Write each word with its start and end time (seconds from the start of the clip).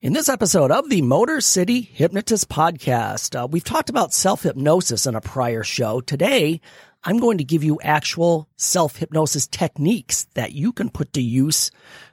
In 0.00 0.14
this 0.14 0.30
episode 0.30 0.70
of 0.70 0.88
the 0.88 1.02
Motor 1.02 1.42
City 1.42 1.82
Hypnotist 1.82 2.48
Podcast, 2.48 3.38
uh, 3.38 3.46
we've 3.46 3.62
talked 3.62 3.90
about 3.90 4.14
self 4.14 4.44
hypnosis 4.44 5.04
in 5.04 5.14
a 5.14 5.20
prior 5.20 5.62
show. 5.62 6.00
Today, 6.00 6.62
I'm 7.04 7.18
going 7.18 7.36
to 7.38 7.44
give 7.44 7.62
you 7.62 7.78
actual 7.82 8.48
self 8.56 8.96
hypnosis 8.96 9.46
techniques 9.46 10.28
that 10.32 10.52
you 10.52 10.72
can 10.72 10.88
put 10.88 11.12
to 11.12 11.20
use, 11.20 11.70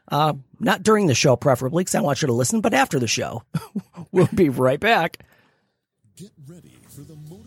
uh, 0.09 0.33
not 0.59 0.83
during 0.83 1.07
the 1.07 1.15
show, 1.15 1.37
preferably, 1.37 1.85
because 1.85 1.95
I 1.95 2.01
want 2.01 2.21
you 2.21 2.27
to 2.27 2.33
listen, 2.33 2.59
but 2.59 2.73
after 2.73 2.99
the 2.99 3.07
show. 3.07 3.43
we'll 4.11 4.27
be 4.35 4.49
right 4.49 4.81
back. 4.81 5.19
Get 6.17 6.31
ready 6.45 6.75
for 6.89 6.99
the 7.01 7.15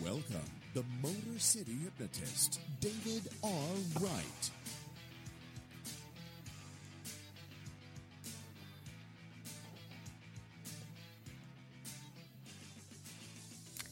Welcome, 0.00 0.24
the 0.74 0.84
Motor 1.02 1.38
City 1.38 1.76
Hypnotist, 1.84 2.60
David 2.80 3.28
R. 3.44 3.50
Wright. 4.00 4.50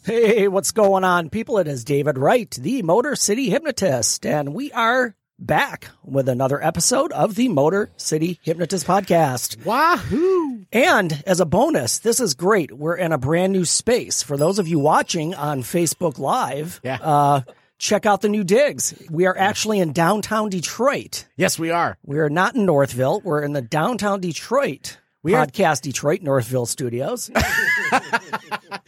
Hey, 0.05 0.49
what's 0.49 0.73
going 0.73 1.05
on, 1.05 1.29
people? 1.31 1.59
It 1.59 1.69
is 1.69 1.85
David 1.85 2.17
Wright, 2.19 2.51
the 2.51 2.83
Motor 2.83 3.15
City 3.15 3.51
Hypnotist, 3.51 4.25
and 4.25 4.55
we 4.55 4.73
are 4.73 5.15
back 5.39 5.89
with 6.03 6.29
another 6.29 6.63
episode 6.65 7.13
of 7.13 7.35
the 7.35 7.49
Motor 7.49 7.91
City 7.97 8.41
Hypnotist 8.43 8.87
Podcast. 8.87 9.65
Wahoo! 9.65 10.40
And 10.73 11.23
as 11.27 11.41
a 11.41 11.47
bonus, 11.47 11.99
this 11.99 12.21
is 12.21 12.35
great. 12.35 12.71
We're 12.73 12.97
in 12.97 13.13
a 13.13 13.19
brand 13.19 13.53
new 13.53 13.65
space. 13.65 14.23
For 14.23 14.37
those 14.37 14.59
of 14.59 14.69
you 14.69 14.79
watching 14.79 15.35
on 15.35 15.63
Facebook 15.63 16.19
Live, 16.19 16.81
Yeah. 16.85 16.99
uh, 17.03 17.41
check 17.79 18.07
out 18.07 18.21
the 18.21 18.29
new 18.29 18.45
digs. 18.45 18.95
We 19.11 19.27
are 19.27 19.37
actually 19.37 19.81
in 19.81 19.93
downtown 19.93 20.49
Detroit. 20.49 21.27
Yes, 21.37 21.59
we 21.59 21.71
are. 21.71 21.99
We 22.05 22.19
are 22.21 22.31
not 22.31 22.55
in 22.55 22.67
Northville. 22.67 23.21
We're 23.25 23.43
in 23.43 23.53
the 23.53 23.63
downtown 23.63 24.21
Detroit 24.21 24.99
We 25.23 25.35
are- 25.35 25.47
podcast 25.47 25.83
Detroit 25.83 26.23
Northville 26.23 26.67
studios. 26.67 27.31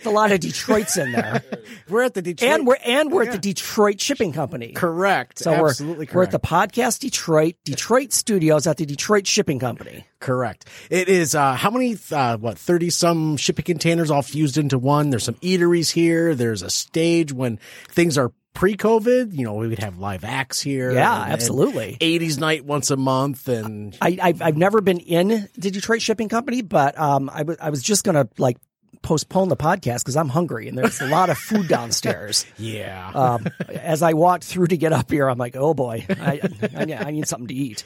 A 0.04 0.10
lot 0.10 0.32
of 0.32 0.40
Detroits 0.40 0.96
in 0.96 1.12
there, 1.12 1.42
We're 1.88 2.02
at 2.02 2.14
the 2.14 2.22
Detroit. 2.22 2.50
and 2.50 2.66
we're 2.66 2.76
and 2.84 3.12
we're 3.12 3.22
at 3.24 3.32
the 3.32 3.38
Detroit 3.38 4.00
Shipping 4.00 4.32
Company. 4.32 4.72
correct. 4.72 5.38
So 5.38 5.52
Absolutely 5.52 6.06
we're 6.10 6.18
we're 6.18 6.22
at 6.24 6.30
the 6.32 6.40
podcast 6.40 7.00
Detroit 7.00 7.54
Detroit 7.64 8.12
studios 8.12 8.66
at 8.66 8.76
the 8.78 8.86
Detroit 8.86 9.26
Shipping 9.26 9.58
Company. 9.60 10.06
correct. 10.20 10.66
It 10.90 11.08
is 11.08 11.34
uh, 11.34 11.54
how 11.54 11.70
many? 11.70 11.96
Uh, 12.10 12.36
what 12.38 12.58
thirty 12.58 12.90
some 12.90 13.36
shipping 13.36 13.64
containers 13.64 14.10
all 14.10 14.22
fused 14.22 14.58
into 14.58 14.78
one. 14.78 15.10
There's 15.10 15.24
some 15.24 15.36
eateries 15.36 15.92
here. 15.92 16.34
There's 16.34 16.62
a 16.62 16.70
stage 16.70 17.32
when 17.32 17.58
things 17.88 18.18
are 18.18 18.32
pre-COVID. 18.54 19.32
You 19.36 19.44
know, 19.44 19.54
we 19.54 19.68
would 19.68 19.78
have 19.80 19.98
live 19.98 20.24
acts 20.24 20.60
here. 20.60 20.92
Yeah, 20.92 21.14
and- 21.14 21.24
and 21.24 21.32
absolutely. 21.32 21.96
80s 22.00 22.38
night 22.38 22.64
once 22.64 22.90
a 22.90 22.96
month, 22.96 23.48
and 23.48 23.96
I, 24.00 24.18
I've 24.22 24.42
I've 24.42 24.56
never 24.56 24.80
been 24.80 24.98
in 25.00 25.48
the 25.56 25.70
Detroit 25.70 26.02
Shipping 26.02 26.28
Company, 26.28 26.62
but 26.62 26.98
um, 26.98 27.30
I 27.30 27.44
I 27.60 27.70
was 27.70 27.82
just 27.82 28.04
gonna 28.04 28.28
like 28.38 28.56
postpone 29.02 29.48
the 29.48 29.56
podcast 29.56 30.00
because 30.00 30.16
I'm 30.16 30.28
hungry 30.28 30.68
and 30.68 30.78
there's 30.78 31.00
a 31.00 31.06
lot 31.06 31.28
of 31.28 31.36
food 31.36 31.66
downstairs. 31.66 32.46
yeah, 32.56 33.10
Um, 33.12 33.48
as 33.68 34.00
I 34.02 34.12
walked 34.12 34.44
through 34.44 34.68
to 34.68 34.76
get 34.76 34.92
up 34.92 35.10
here, 35.10 35.28
I'm 35.28 35.38
like, 35.38 35.56
oh 35.56 35.74
boy, 35.74 36.06
I 36.08 36.40
I, 36.76 36.94
I 37.06 37.10
need 37.10 37.26
something 37.26 37.48
to 37.48 37.54
eat. 37.54 37.82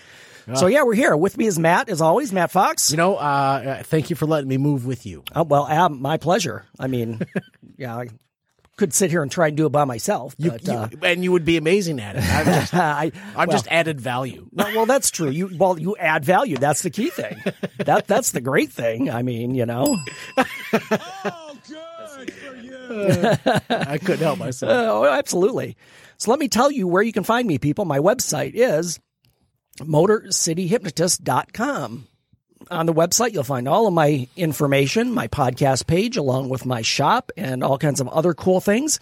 So 0.54 0.68
yeah, 0.68 0.84
we're 0.84 0.94
here. 0.94 1.16
With 1.16 1.36
me 1.36 1.46
is 1.46 1.58
Matt, 1.58 1.88
as 1.88 2.00
always, 2.00 2.32
Matt 2.32 2.52
Fox. 2.52 2.92
you 2.92 2.96
know. 2.96 3.16
Uh, 3.16 3.20
uh, 3.78 3.82
thank 3.82 4.10
you 4.10 4.16
for 4.16 4.26
letting 4.26 4.48
me 4.48 4.58
move 4.58 4.86
with 4.86 5.04
you. 5.04 5.24
Oh, 5.34 5.42
well, 5.42 5.64
uh, 5.64 5.88
my 5.88 6.18
pleasure. 6.18 6.64
I 6.78 6.86
mean, 6.86 7.20
yeah, 7.76 8.04
could 8.76 8.92
sit 8.92 9.10
here 9.10 9.22
and 9.22 9.30
try 9.32 9.48
and 9.48 9.56
do 9.56 9.66
it 9.66 9.70
by 9.70 9.84
myself, 9.84 10.36
but 10.38 10.64
you- 10.66 10.72
uh, 10.72 10.88
and 11.02 11.24
you 11.24 11.32
would 11.32 11.44
be 11.44 11.56
amazing 11.56 11.98
at 12.00 12.14
it. 12.16 12.22
I'm 12.24 12.44
just, 12.44 12.74
I, 12.98 13.10
I'm 13.34 13.48
well, 13.48 13.56
just 13.56 13.66
added 13.70 14.00
value. 14.00 14.46
No, 14.52 14.64
well, 14.74 14.86
that's 14.86 15.10
true. 15.10 15.30
You 15.30 15.50
well, 15.56 15.78
you 15.78 15.96
add 15.96 16.24
value. 16.24 16.56
That's 16.58 16.82
the 16.82 16.90
key 16.90 17.10
thing. 17.10 17.42
That 17.78 18.06
that's 18.06 18.30
the 18.32 18.40
great 18.40 18.70
thing. 18.70 19.10
I 19.10 19.22
mean, 19.22 19.54
you 19.54 19.66
know. 19.66 19.96
Oh, 20.38 21.56
good 21.68 22.32
for 22.32 22.56
you. 22.56 23.36
I 23.70 23.98
couldn't 23.98 24.24
help 24.24 24.38
myself. 24.38 24.72
Oh, 24.72 25.04
absolutely. 25.04 25.76
So 26.18 26.30
let 26.30 26.40
me 26.40 26.48
tell 26.48 26.70
you 26.70 26.86
where 26.88 27.02
you 27.02 27.12
can 27.12 27.24
find 27.24 27.46
me, 27.48 27.58
people. 27.58 27.84
My 27.84 27.98
website 27.98 28.52
is 28.54 28.98
motorcityhypnotist.com. 29.80 32.06
On 32.70 32.86
the 32.86 32.94
website, 32.94 33.32
you'll 33.32 33.44
find 33.44 33.68
all 33.68 33.86
of 33.86 33.94
my 33.94 34.28
information, 34.36 35.12
my 35.12 35.28
podcast 35.28 35.86
page, 35.86 36.16
along 36.16 36.48
with 36.48 36.66
my 36.66 36.82
shop 36.82 37.30
and 37.36 37.62
all 37.62 37.78
kinds 37.78 38.00
of 38.00 38.08
other 38.08 38.34
cool 38.34 38.60
things. 38.60 38.98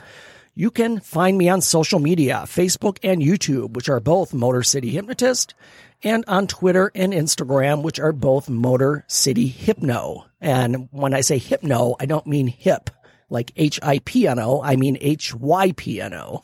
You 0.54 0.70
can 0.70 1.00
find 1.00 1.36
me 1.36 1.48
on 1.48 1.60
social 1.60 1.98
media, 1.98 2.44
Facebook 2.46 2.98
and 3.02 3.22
YouTube, 3.22 3.74
which 3.74 3.88
are 3.88 4.00
both 4.00 4.34
Motor 4.34 4.62
City 4.62 4.90
Hypnotist, 4.90 5.54
and 6.02 6.24
on 6.28 6.46
Twitter 6.46 6.92
and 6.94 7.12
Instagram, 7.12 7.82
which 7.82 7.98
are 7.98 8.12
both 8.12 8.48
Motor 8.48 9.04
City 9.08 9.48
Hypno. 9.48 10.26
And 10.40 10.88
when 10.92 11.14
I 11.14 11.22
say 11.22 11.38
hypno, 11.38 11.96
I 11.98 12.06
don't 12.06 12.26
mean 12.26 12.46
hip, 12.46 12.90
like 13.30 13.50
H 13.56 13.80
I 13.82 14.00
P 14.04 14.28
N 14.28 14.38
O, 14.38 14.62
I 14.62 14.76
mean 14.76 14.98
H 15.00 15.34
Y 15.34 15.72
P 15.76 16.00
N 16.00 16.14
O. 16.14 16.42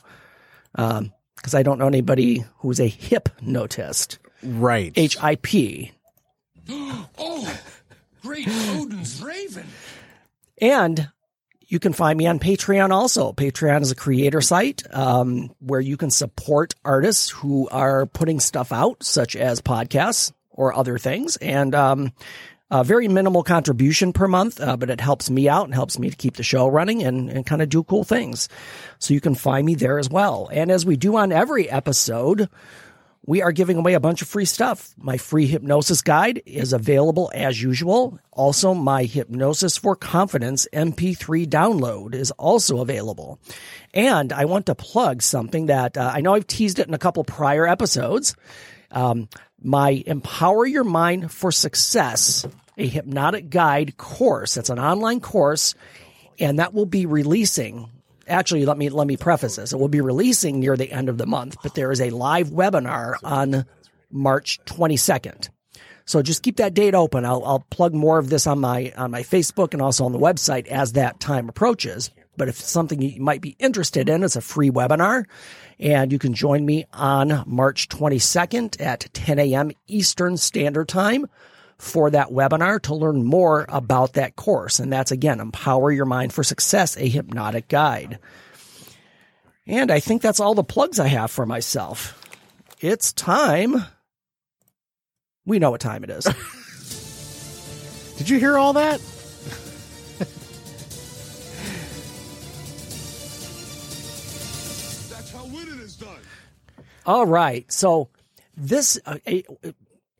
Um, 0.75 1.13
because 1.35 1.55
I 1.55 1.63
don't 1.63 1.79
know 1.79 1.87
anybody 1.87 2.45
who's 2.59 2.79
a 2.79 2.87
hypnotist. 2.87 4.19
Right. 4.43 4.93
H 4.95 5.17
I 5.21 5.35
P. 5.35 5.91
Oh, 7.17 7.59
great 8.21 8.47
Odin's 8.47 9.21
Raven. 9.21 9.67
And 10.59 11.09
you 11.67 11.79
can 11.79 11.93
find 11.93 12.17
me 12.17 12.27
on 12.27 12.39
Patreon 12.39 12.91
also. 12.91 13.31
Patreon 13.31 13.81
is 13.81 13.91
a 13.91 13.95
creator 13.95 14.41
site 14.41 14.83
um, 14.93 15.51
where 15.59 15.79
you 15.79 15.97
can 15.97 16.09
support 16.09 16.73
artists 16.83 17.29
who 17.29 17.69
are 17.69 18.05
putting 18.05 18.39
stuff 18.39 18.71
out, 18.71 19.03
such 19.03 19.35
as 19.35 19.61
podcasts 19.61 20.33
or 20.49 20.73
other 20.73 20.97
things. 20.97 21.37
And 21.37 21.73
um, 21.73 22.11
a 22.69 22.83
very 22.83 23.07
minimal 23.07 23.43
contribution 23.43 24.13
per 24.13 24.27
month, 24.27 24.59
uh, 24.61 24.77
but 24.77 24.89
it 24.89 25.01
helps 25.01 25.29
me 25.29 25.49
out 25.49 25.65
and 25.65 25.73
helps 25.73 25.99
me 25.99 26.09
to 26.09 26.15
keep 26.15 26.37
the 26.37 26.43
show 26.43 26.67
running 26.67 27.03
and, 27.03 27.29
and 27.29 27.45
kind 27.45 27.61
of 27.61 27.69
do 27.69 27.83
cool 27.83 28.03
things. 28.03 28.49
So 28.99 29.13
you 29.13 29.21
can 29.21 29.35
find 29.35 29.65
me 29.65 29.75
there 29.75 29.99
as 29.99 30.09
well. 30.09 30.49
And 30.51 30.71
as 30.71 30.85
we 30.85 30.95
do 30.95 31.17
on 31.17 31.31
every 31.31 31.69
episode, 31.69 32.49
we 33.25 33.41
are 33.43 33.51
giving 33.51 33.77
away 33.77 33.93
a 33.93 33.99
bunch 33.99 34.21
of 34.21 34.27
free 34.27 34.45
stuff. 34.45 34.93
My 34.97 35.17
free 35.17 35.45
hypnosis 35.45 36.01
guide 36.01 36.41
is 36.45 36.73
available 36.73 37.31
as 37.33 37.61
usual. 37.61 38.19
Also, 38.31 38.73
my 38.73 39.03
Hypnosis 39.03 39.77
for 39.77 39.95
Confidence 39.95 40.67
MP3 40.73 41.45
download 41.45 42.15
is 42.15 42.31
also 42.31 42.81
available. 42.81 43.39
And 43.93 44.33
I 44.33 44.45
want 44.45 44.65
to 44.67 44.75
plug 44.75 45.21
something 45.21 45.67
that 45.67 45.97
uh, 45.97 46.11
I 46.13 46.21
know 46.21 46.33
I've 46.33 46.47
teased 46.47 46.79
it 46.79 46.87
in 46.87 46.93
a 46.95 46.99
couple 46.99 47.23
prior 47.23 47.67
episodes. 47.67 48.35
Um, 48.89 49.29
my 49.61 50.03
Empower 50.05 50.65
Your 50.65 50.83
Mind 50.83 51.31
for 51.31 51.51
Success, 51.51 52.47
a 52.77 52.87
hypnotic 52.87 53.51
guide 53.51 53.97
course. 53.97 54.55
That's 54.55 54.71
an 54.71 54.79
online 54.79 55.19
course, 55.19 55.75
and 56.39 56.57
that 56.57 56.73
will 56.73 56.87
be 56.87 57.05
releasing 57.05 57.89
actually 58.27 58.65
let 58.65 58.77
me 58.77 58.89
let 58.89 59.07
me 59.07 59.17
preface 59.17 59.55
this. 59.55 59.73
It 59.73 59.79
will 59.79 59.87
be 59.87 60.01
releasing 60.01 60.59
near 60.59 60.77
the 60.77 60.91
end 60.91 61.09
of 61.09 61.17
the 61.17 61.25
month, 61.25 61.57
but 61.63 61.75
there 61.75 61.91
is 61.91 62.01
a 62.01 62.09
live 62.09 62.49
webinar 62.49 63.15
on 63.23 63.65
March 64.11 64.59
22nd. 64.65 65.49
So 66.05 66.21
just 66.21 66.43
keep 66.43 66.57
that 66.57 66.73
date 66.73 66.95
open. 66.95 67.25
I'll, 67.25 67.43
I'll 67.45 67.65
plug 67.69 67.93
more 67.93 68.17
of 68.17 68.29
this 68.29 68.47
on 68.47 68.59
my 68.59 68.91
on 68.97 69.11
my 69.11 69.23
Facebook 69.23 69.73
and 69.73 69.81
also 69.81 70.05
on 70.05 70.11
the 70.11 70.19
website 70.19 70.67
as 70.67 70.93
that 70.93 71.19
time 71.19 71.47
approaches. 71.49 72.09
But 72.37 72.47
if 72.47 72.55
something 72.55 73.01
you 73.01 73.21
might 73.21 73.41
be 73.41 73.55
interested 73.59 74.09
in, 74.09 74.23
it's 74.23 74.35
a 74.35 74.41
free 74.41 74.71
webinar, 74.71 75.25
and 75.79 76.11
you 76.11 76.17
can 76.17 76.33
join 76.33 76.65
me 76.65 76.85
on 76.93 77.43
March 77.45 77.89
22nd 77.89 78.81
at 78.81 79.09
10 79.13 79.37
a.m. 79.37 79.71
Eastern 79.87 80.37
Standard 80.37 80.87
Time 80.87 81.27
for 81.81 82.11
that 82.11 82.29
webinar 82.29 82.79
to 82.79 82.93
learn 82.93 83.25
more 83.25 83.65
about 83.67 84.13
that 84.13 84.35
course. 84.35 84.79
And 84.79 84.93
that's 84.93 85.11
again, 85.11 85.39
Empower 85.39 85.91
Your 85.91 86.05
Mind 86.05 86.31
for 86.31 86.43
Success, 86.43 86.95
a 86.95 87.09
hypnotic 87.09 87.67
guide. 87.67 88.19
And 89.65 89.89
I 89.89 89.99
think 89.99 90.21
that's 90.21 90.39
all 90.39 90.53
the 90.53 90.63
plugs 90.63 90.99
I 90.99 91.07
have 91.07 91.31
for 91.31 91.47
myself. 91.47 92.17
It's 92.81 93.11
time. 93.13 93.83
We 95.43 95.57
know 95.57 95.71
what 95.71 95.81
time 95.81 96.03
it 96.03 96.11
is. 96.11 96.25
Did 98.19 98.29
you 98.29 98.37
hear 98.37 98.59
all 98.59 98.73
that? 98.73 99.01
That's 105.09 105.31
how 105.31 105.45
winning 105.45 105.79
is 105.79 105.95
done. 105.95 106.21
All 107.07 107.25
right. 107.25 107.69
So 107.71 108.09
this, 108.55 108.99
uh, 109.03 109.17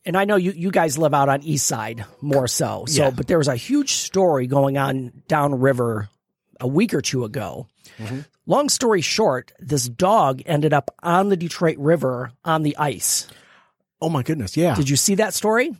and 0.05 0.17
I 0.17 0.25
know 0.25 0.35
you, 0.35 0.51
you 0.51 0.71
guys 0.71 0.97
live 0.97 1.13
out 1.13 1.29
on 1.29 1.43
East 1.43 1.67
Side 1.67 2.05
more 2.21 2.47
so. 2.47 2.85
So, 2.87 3.03
Yeah. 3.05 3.09
but 3.11 3.27
there 3.27 3.37
was 3.37 3.47
a 3.47 3.55
huge 3.55 3.93
story 3.93 4.47
going 4.47 4.77
on 4.77 5.23
downriver 5.27 6.09
a 6.59 6.67
week 6.67 6.93
or 6.93 7.01
two 7.01 7.23
ago. 7.23 7.67
Long 8.47 8.69
story 8.69 9.01
short, 9.01 9.51
this 9.59 9.87
dog 9.87 10.41
ended 10.45 10.73
up 10.73 10.93
on 11.03 11.29
the 11.29 11.37
Detroit 11.37 11.77
River 11.77 12.31
on 12.43 12.63
the 12.63 12.75
ice. 12.77 13.27
Oh 14.01 14.09
my 14.09 14.23
goodness, 14.23 14.57
yeah. 14.57 14.73
Did 14.75 14.89
you 14.89 14.95
see 14.95 15.15
that 15.15 15.33
story? 15.33 15.75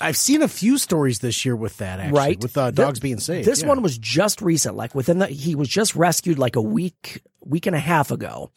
I've 0.00 0.16
seen 0.16 0.42
a 0.42 0.48
few 0.48 0.78
stories 0.78 1.20
this 1.20 1.44
year 1.44 1.54
with 1.54 1.76
that 1.78 2.00
actually, 2.00 2.18
right 2.18 2.42
with 2.42 2.56
uh, 2.56 2.70
dogs 2.70 2.98
being 2.98 3.20
saved. 3.20 3.46
this 3.46 3.62
yeah. 3.62 3.68
one 3.68 3.82
was 3.82 3.98
just 3.98 4.42
recent 4.42 4.74
like 4.74 4.94
within 4.94 5.18
the 5.18 5.26
he 5.26 5.54
was 5.54 5.68
just 5.68 5.94
rescued 5.94 6.38
like 6.38 6.56
a 6.56 6.62
week 6.62 7.22
week 7.44 7.66
and 7.66 7.76
a 7.76 7.78
half 7.78 8.10
ago 8.10 8.50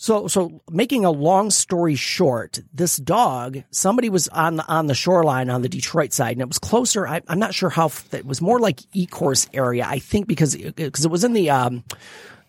so 0.00 0.28
so 0.28 0.62
making 0.70 1.04
a 1.04 1.10
long 1.10 1.50
story 1.50 1.96
short 1.96 2.60
this 2.72 2.96
dog 2.98 3.64
somebody 3.72 4.08
was 4.08 4.28
on 4.28 4.54
the 4.54 4.66
on 4.68 4.86
the 4.86 4.94
shoreline 4.94 5.50
on 5.50 5.60
the 5.60 5.68
detroit 5.68 6.12
side 6.12 6.32
and 6.32 6.40
it 6.40 6.46
was 6.46 6.60
closer 6.60 7.06
I, 7.06 7.20
i'm 7.26 7.40
not 7.40 7.52
sure 7.52 7.68
how 7.68 7.90
it 8.12 8.24
was 8.24 8.40
more 8.40 8.60
like 8.60 8.76
Ecorse 8.94 9.48
area 9.52 9.84
i 9.84 9.98
think 9.98 10.28
because 10.28 10.54
because 10.56 11.04
it 11.04 11.10
was 11.10 11.24
in 11.24 11.32
the 11.32 11.50
um 11.50 11.82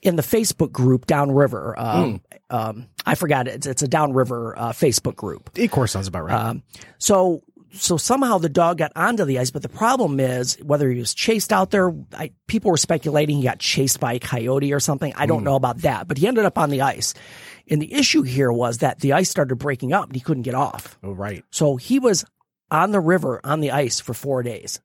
in 0.03 0.15
the 0.15 0.21
facebook 0.21 0.71
group 0.71 1.07
downriver 1.07 1.73
um, 1.77 2.21
um 2.51 2.87
i 3.07 3.15
forgot 3.15 3.47
it. 3.47 3.55
it's, 3.55 3.67
it's 3.67 3.81
a 3.81 3.87
downriver 3.87 4.57
uh, 4.57 4.71
facebook 4.71 5.15
group 5.15 5.49
of 5.57 5.71
course 5.71 5.91
sounds 5.91 6.07
about 6.07 6.25
right. 6.25 6.39
um, 6.39 6.61
so 6.99 7.41
so 7.73 7.97
somehow 7.97 8.37
the 8.37 8.49
dog 8.49 8.77
got 8.77 8.91
onto 8.95 9.25
the 9.25 9.39
ice, 9.39 9.51
but 9.51 9.61
the 9.61 9.69
problem 9.69 10.19
is 10.19 10.57
whether 10.61 10.89
he 10.89 10.99
was 10.99 11.13
chased 11.13 11.53
out 11.53 11.71
there. 11.71 11.93
I, 12.13 12.31
people 12.47 12.71
were 12.71 12.77
speculating 12.77 13.37
he 13.37 13.43
got 13.43 13.59
chased 13.59 13.99
by 13.99 14.13
a 14.13 14.19
coyote 14.19 14.73
or 14.73 14.79
something. 14.79 15.13
I 15.15 15.25
don't 15.25 15.39
hmm. 15.39 15.45
know 15.45 15.55
about 15.55 15.79
that, 15.79 16.07
but 16.07 16.17
he 16.17 16.27
ended 16.27 16.45
up 16.45 16.57
on 16.57 16.69
the 16.69 16.81
ice. 16.81 17.13
And 17.69 17.81
the 17.81 17.93
issue 17.93 18.23
here 18.23 18.51
was 18.51 18.79
that 18.79 18.99
the 18.99 19.13
ice 19.13 19.29
started 19.29 19.55
breaking 19.57 19.93
up 19.93 20.07
and 20.07 20.15
he 20.15 20.21
couldn't 20.21 20.43
get 20.43 20.55
off. 20.55 20.97
oh 21.03 21.11
right. 21.11 21.43
So 21.51 21.75
he 21.75 21.99
was 21.99 22.25
on 22.71 22.91
the 22.91 22.99
river 22.99 23.39
on 23.43 23.59
the 23.59 23.71
ice 23.71 23.99
for 23.99 24.13
four 24.13 24.43
days. 24.43 24.79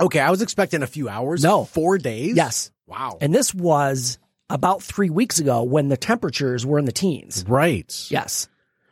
Okay, 0.00 0.20
I 0.20 0.30
was 0.30 0.42
expecting 0.42 0.82
a 0.82 0.86
few 0.86 1.08
hours. 1.08 1.42
No. 1.42 1.64
four 1.64 1.98
days. 1.98 2.36
Yes. 2.36 2.70
Wow. 2.86 3.18
And 3.20 3.34
this 3.34 3.54
was 3.54 4.18
about 4.50 4.82
three 4.82 5.10
weeks 5.10 5.38
ago 5.38 5.62
when 5.62 5.88
the 5.88 5.96
temperatures 5.96 6.66
were 6.66 6.78
in 6.78 6.84
the 6.84 6.92
teens. 6.92 7.44
right. 7.48 8.06
Yes. 8.10 8.48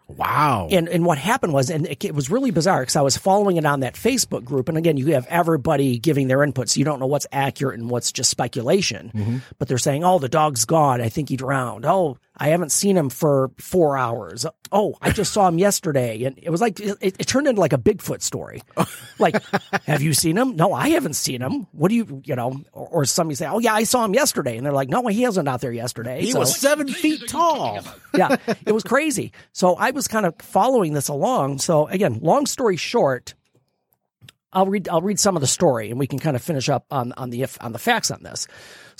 Wow. 0.09 0.69
And 0.71 0.89
and 0.89 1.07
what 1.07 1.19
happened 1.19 1.53
was, 1.53 1.71
and 1.71 1.87
it, 1.87 2.05
it 2.05 2.15
was 2.15 2.31
really 2.31 2.51
bizarre 2.51 2.83
because 2.83 2.97
I 2.97 3.03
was 3.03 3.17
following 3.17 3.57
it 3.57 3.65
on 3.65 3.81
that 3.81 3.95
Facebook 3.95 4.45
group, 4.45 4.69
and 4.69 4.77
again, 4.77 4.97
you 4.97 5.15
have 5.15 5.27
everybody 5.29 5.99
giving 5.99 6.29
their 6.29 6.43
input, 6.43 6.69
so 6.69 6.79
you 6.79 6.85
don't 6.85 7.01
know 7.01 7.07
what's 7.07 7.27
accurate 7.33 7.79
and 7.79 7.89
what's 7.89 8.13
just 8.13 8.31
speculation. 8.31 9.11
Mm-hmm. 9.15 9.39
But 9.59 9.69
they're 9.69 9.79
saying, 9.79 10.05
"Oh, 10.05 10.19
the 10.19 10.29
dog's 10.29 10.65
gone. 10.65 11.01
I 11.01 11.09
think 11.09 11.29
he 11.29 11.37
drowned. 11.37 11.87
Oh, 11.87 12.19
I 12.43 12.49
haven't 12.49 12.73
seen 12.73 12.97
him 12.97 13.09
for 13.09 13.53
four 13.59 13.97
hours. 13.97 14.45
Oh, 14.73 14.97
I 15.01 15.11
just 15.13 15.33
saw 15.33 15.47
him 15.47 15.59
yesterday." 15.61 16.25
And 16.25 16.37
it 16.43 16.51
was 16.51 16.61
like 16.61 16.81
it, 16.81 16.97
it 17.01 17.27
turned 17.29 17.47
into 17.47 17.61
like 17.61 17.73
a 17.73 17.79
Bigfoot 17.79 18.21
story. 18.21 18.63
like, 19.21 19.37
have 19.87 20.03
you 20.03 20.13
seen 20.13 20.37
him? 20.37 20.57
No, 20.57 20.73
I 20.73 20.89
haven't 20.89 21.15
seen 21.15 21.41
him. 21.41 21.69
What 21.71 21.89
do 21.89 21.95
you, 21.95 22.21
you 22.25 22.35
know? 22.35 22.61
Or, 22.73 22.89
or 22.89 23.05
somebody 23.05 23.37
say, 23.37 23.47
"Oh, 23.47 23.61
yeah, 23.61 23.75
I 23.75 23.85
saw 23.85 24.05
him 24.05 24.13
yesterday," 24.15 24.57
and 24.57 24.67
they're 24.67 24.73
like, 24.73 24.89
"No, 24.89 25.07
he 25.07 25.25
wasn't 25.25 25.49
out 25.49 25.61
there 25.61 25.73
yesterday." 25.73 26.23
he 26.23 26.33
So- 26.33 26.41
was 26.41 26.57
seven 26.59 26.89
feet 26.89 27.29
tall. 27.29 27.79
yeah, 28.15 28.37
it 28.67 28.73
was 28.73 28.83
crazy. 28.83 29.33
So 29.53 29.75
I 29.77 29.93
was 29.93 30.09
kind 30.09 30.27
of 30.27 30.35
following 30.41 30.95
this 30.95 31.07
along. 31.09 31.59
So 31.59 31.87
again, 31.87 32.19
long 32.23 32.47
story 32.47 32.77
short, 32.77 33.35
I'll 34.53 34.67
read 34.67 34.89
I'll 34.89 35.01
read 35.01 35.19
some 35.21 35.37
of 35.37 35.41
the 35.41 35.47
story 35.47 35.91
and 35.91 35.99
we 35.99 36.07
can 36.07 36.19
kind 36.19 36.37
of 36.37 36.43
finish 36.43 36.69
up 36.69 36.87
on 36.91 37.13
on 37.13 37.31
the 37.31 37.47
on 37.61 37.73
the 37.73 37.79
facts 37.79 38.11
on 38.11 38.23
this. 38.23 38.47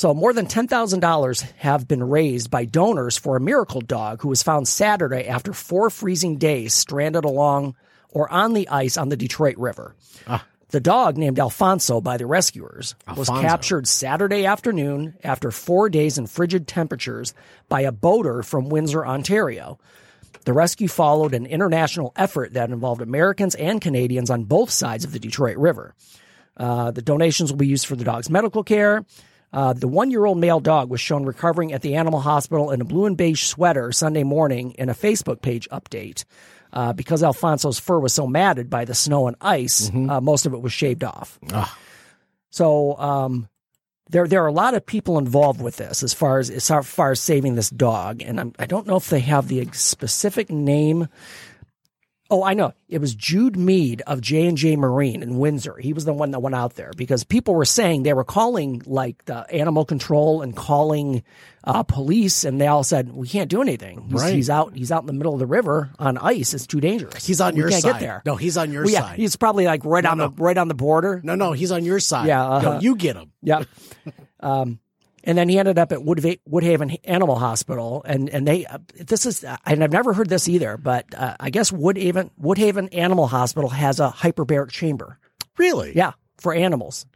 So 0.03 0.13
more 0.13 0.33
than 0.33 0.47
ten 0.47 0.67
thousand 0.67 0.99
dollars 0.99 1.43
have 1.59 1.87
been 1.87 2.03
raised 2.03 2.51
by 2.51 2.65
donors 2.65 3.17
for 3.17 3.37
a 3.37 3.41
miracle 3.41 3.81
dog 3.81 4.21
who 4.21 4.31
was 4.31 4.43
found 4.43 4.67
Saturday 4.67 5.29
after 5.29 5.53
four 5.53 5.91
freezing 5.91 6.39
days 6.39 6.75
stranded 6.75 7.25
along 7.25 7.77
or 8.11 8.29
on 8.29 8.53
the 8.53 8.69
ice 8.69 8.97
on 8.97 9.11
the 9.11 9.17
Detroit 9.17 9.57
River. 9.59 9.95
The 10.71 10.81
dog, 10.81 11.17
named 11.17 11.39
Alfonso 11.39 12.01
by 12.01 12.17
the 12.17 12.27
rescuers, 12.27 12.97
was 13.17 13.29
captured 13.29 13.87
Saturday 13.87 14.45
afternoon 14.45 15.15
after 15.23 15.53
four 15.53 15.89
days 15.89 16.19
in 16.19 16.27
frigid 16.27 16.67
temperatures 16.67 17.33
by 17.69 17.83
a 17.83 17.93
boater 17.93 18.43
from 18.43 18.71
Windsor, 18.71 19.07
Ontario. 19.07 19.79
The 20.47 20.53
rescue 20.53 20.89
followed 20.89 21.33
an 21.33 21.47
international 21.47 22.13
effort 22.17 22.55
that 22.55 22.71
involved 22.71 23.03
Americans 23.03 23.55
and 23.55 23.81
Canadians 23.81 24.31
on 24.31 24.47
both 24.47 24.71
sides 24.71 25.05
of 25.05 25.13
the 25.13 25.21
Detroit 25.21 25.59
River. 25.59 25.95
Uh, 26.57 26.91
the 26.91 27.03
donations 27.03 27.53
will 27.53 27.59
be 27.59 27.69
used 27.69 27.87
for 27.87 27.95
the 27.95 28.03
dog's 28.03 28.29
medical 28.29 28.65
care. 28.65 29.05
Uh, 29.53 29.73
the 29.73 29.89
one 29.89 30.11
year 30.11 30.25
old 30.25 30.39
male 30.39 30.61
dog 30.61 30.89
was 30.89 31.01
shown 31.01 31.25
recovering 31.25 31.73
at 31.73 31.83
the 31.83 31.95
animal 31.97 32.21
hospital 32.21 32.71
in 32.71 32.81
a 32.81 32.85
blue 32.85 33.07
and 33.07 33.17
beige 33.17 33.43
sweater 33.45 33.93
Sunday 33.93 34.23
morning 34.23 34.73
in 34.73 34.89
a 34.89 34.95
Facebook 34.95 35.43
page 35.43 35.69
update. 35.71 36.25
Uh, 36.73 36.95
because 36.95 37.23
Alfonso's 37.23 37.79
fur 37.79 37.99
was 37.99 38.15
so 38.15 38.27
matted 38.27 38.71
by 38.71 38.87
the 38.87 38.95
snow 38.95 39.27
and 39.27 39.37
ice, 39.43 39.91
uh, 40.09 40.23
most 40.23 40.47
of 40.47 40.55
it 40.55 40.63
was 40.63 40.73
shaved 40.73 41.05
off. 41.05 41.39
So 42.49 42.97
um, 42.99 43.47
there 44.09 44.27
there 44.27 44.43
are 44.43 44.47
a 44.47 44.53
lot 44.53 44.75
of 44.75 44.87
people 44.87 45.19
involved 45.19 45.61
with 45.61 45.77
this 45.77 46.03
as 46.03 46.15
far 46.15 46.39
as 46.39 46.51
as 46.51 46.69
far 46.87 47.11
as 47.11 47.21
saving 47.21 47.57
this 47.57 47.69
dog, 47.71 48.23
and 48.23 48.41
I'm, 48.41 48.53
I 48.59 48.67
don't 48.67 48.87
know 48.87 48.97
if 48.97 49.11
they 49.11 49.21
have 49.21 49.49
the 49.49 49.69
specific 49.73 50.51
name. 50.51 51.09
Oh, 52.33 52.43
I 52.43 52.55
know. 52.55 52.73
It 52.89 52.99
was 52.99 53.15
Jude 53.15 53.59
Mead 53.59 54.01
of 54.07 54.23
J 54.23 54.47
and 54.47 54.57
J 54.57 54.75
Marine 54.77 55.23
in 55.23 55.37
Windsor. 55.39 55.77
He 55.77 55.93
was 55.93 56.07
the 56.07 56.15
one 56.15 56.31
that 56.31 56.41
went 56.41 56.55
out 56.55 56.77
there 56.77 56.91
because 56.97 57.25
people 57.25 57.55
were 57.55 57.67
saying 57.67 58.05
they 58.05 58.15
were 58.15 58.25
calling 58.25 58.81
like 58.87 59.23
the 59.27 59.41
animal 59.55 59.85
control 59.85 60.41
and 60.41 60.57
calling 60.57 61.23
uh, 61.65 61.83
police, 61.83 62.45
and 62.45 62.59
they 62.59 62.67
all 62.67 62.85
said 62.85 63.13
we 63.13 63.29
can't 63.29 63.51
do 63.51 63.61
anything. 63.61 64.07
He's, 64.09 64.13
Right. 64.15 64.35
he's 64.35 64.49
out. 64.49 64.75
He's 64.75 64.91
out 64.91 65.03
in 65.03 65.07
the 65.09 65.13
middle 65.13 65.35
of 65.35 65.41
the 65.41 65.47
river 65.47 65.91
on 65.99 66.17
ice. 66.17 66.55
It's 66.55 66.67
too 66.67 66.81
dangerous. 66.81 67.27
He's 67.27 67.41
on 67.43 67.53
We 67.55 67.61
your 67.61 67.69
can't 67.69 67.83
side. 67.83 67.93
Get 67.93 68.01
there. 68.01 68.23
No, 68.25 68.37
he's 68.37 68.57
on 68.57 68.73
your 68.73 68.85
Well, 68.85 68.93
yeah, 68.95 69.01
side. 69.03 69.19
he's 69.19 69.37
probably 69.37 69.67
like 69.67 69.85
right 69.85 70.05
on 70.07 70.17
no. 70.17 70.29
the 70.29 70.43
right 70.43 70.57
on 70.57 70.69
the 70.69 70.75
border. 70.75 71.21
no, 71.23 71.35
no, 71.35 71.53
he's 71.53 71.71
on 71.71 71.85
your 71.85 72.01
side. 72.01 72.29
Yeah, 72.29 72.49
uh-huh. 72.49 72.79
you 72.81 72.97
get 72.97 73.17
him. 73.17 73.31
Yeah. 73.43 73.65
Um, 74.45 74.81
and 75.25 75.39
then 75.39 75.49
he 75.49 75.59
ended 75.59 75.79
up 75.79 75.93
at 75.93 75.99
Woodva- 76.01 76.41
Woodhaven 76.49 76.99
Animal 77.05 77.37
Hospital, 77.37 78.03
and 78.07 78.29
and 78.31 78.47
they 78.47 78.67
uh, 78.67 78.79
this 78.95 79.27
is 79.27 79.45
and 79.67 79.83
I've 79.85 79.93
never 79.93 80.13
heard 80.13 80.29
this 80.29 80.49
either, 80.49 80.77
but 80.77 81.07
uh, 81.15 81.37
I 81.39 81.51
guess 81.51 81.71
Woodhaven 81.71 82.31
Woodhaven 82.41 82.89
Animal 82.93 83.27
Hospital 83.27 83.71
has 83.71 84.01
a 84.01 84.09
hyperbaric 84.11 84.71
chamber. 84.71 85.19
Really? 85.59 85.93
Yeah, 85.95 86.13
for 86.39 86.55
animals 86.55 87.07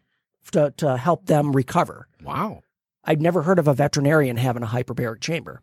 to 0.53 0.73
to 0.79 0.97
help 0.97 1.27
them 1.27 1.53
recover. 1.53 2.07
Wow. 2.23 2.63
I've 3.05 3.21
never 3.21 3.43
heard 3.43 3.59
of 3.59 3.69
a 3.69 3.75
veterinarian 3.75 4.37
having 4.37 4.63
a 4.65 4.67
hyperbaric 4.67 5.21
chamber. 5.21 5.61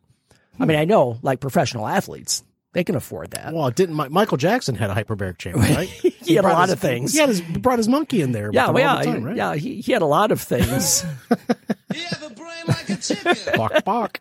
I 0.59 0.65
mean, 0.65 0.77
I 0.77 0.85
know 0.85 1.19
like 1.21 1.39
professional 1.39 1.87
athletes, 1.87 2.43
they 2.73 2.83
can 2.83 2.95
afford 2.95 3.31
that. 3.31 3.53
Well, 3.53 3.69
didn't 3.71 3.95
Mi- 3.95 4.09
Michael 4.09 4.37
Jackson 4.37 4.75
had 4.75 4.89
a 4.89 4.93
hyperbaric 4.95 5.37
chamber, 5.37 5.59
right? 5.59 5.87
He 6.23 6.35
had 6.35 6.45
a 6.45 6.49
lot 6.49 6.69
his- 6.69 6.73
of 6.73 6.79
things. 6.79 7.13
He 7.13 7.19
had 7.19 7.29
his 7.29 7.41
brought 7.41 7.77
his 7.79 7.87
monkey 7.87 8.21
in 8.21 8.31
there. 8.31 8.49
yeah, 8.53 8.67
him 8.67 8.73
well, 8.75 8.89
all 8.89 8.95
yeah, 8.97 9.03
the 9.03 9.11
time, 9.11 9.23
right? 9.23 9.35
yeah. 9.35 9.55
He, 9.55 9.81
he 9.81 9.91
had 9.91 10.01
a 10.01 10.05
lot 10.07 10.31
of 10.31 10.41
things. 10.41 11.05
You 11.93 12.01
have 12.05 12.23
a 12.23 12.33
brain 12.33 12.63
like 12.67 12.89
a 12.89 12.95
chicken. 12.95 13.35
Bok, 13.55 13.83
bok. 13.83 14.19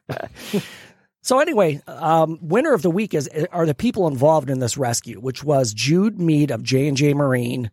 So 1.23 1.39
anyway, 1.39 1.81
um, 1.87 2.39
winner 2.43 2.75
of 2.75 2.83
the 2.83 2.91
week 2.91 3.15
is 3.15 3.31
are 3.51 3.65
the 3.65 3.75
people 3.75 4.09
involved 4.09 4.51
in 4.51 4.59
this 4.59 4.77
rescue, 4.77 5.21
which 5.21 5.43
was 5.43 5.73
Jude 5.73 6.21
Mead 6.21 6.51
of 6.51 6.63
J 6.63 6.89
and 6.89 6.97
J 6.99 7.15
Marine, 7.15 7.71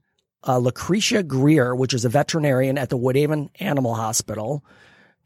uh, 0.48 0.58
Lucretia 0.60 1.22
Greer, 1.24 1.76
which 1.76 1.94
is 1.94 2.06
a 2.06 2.10
veterinarian 2.10 2.78
at 2.78 2.90
the 2.90 2.98
Woodhaven 2.98 3.50
Animal 3.60 3.96
Hospital, 3.96 4.64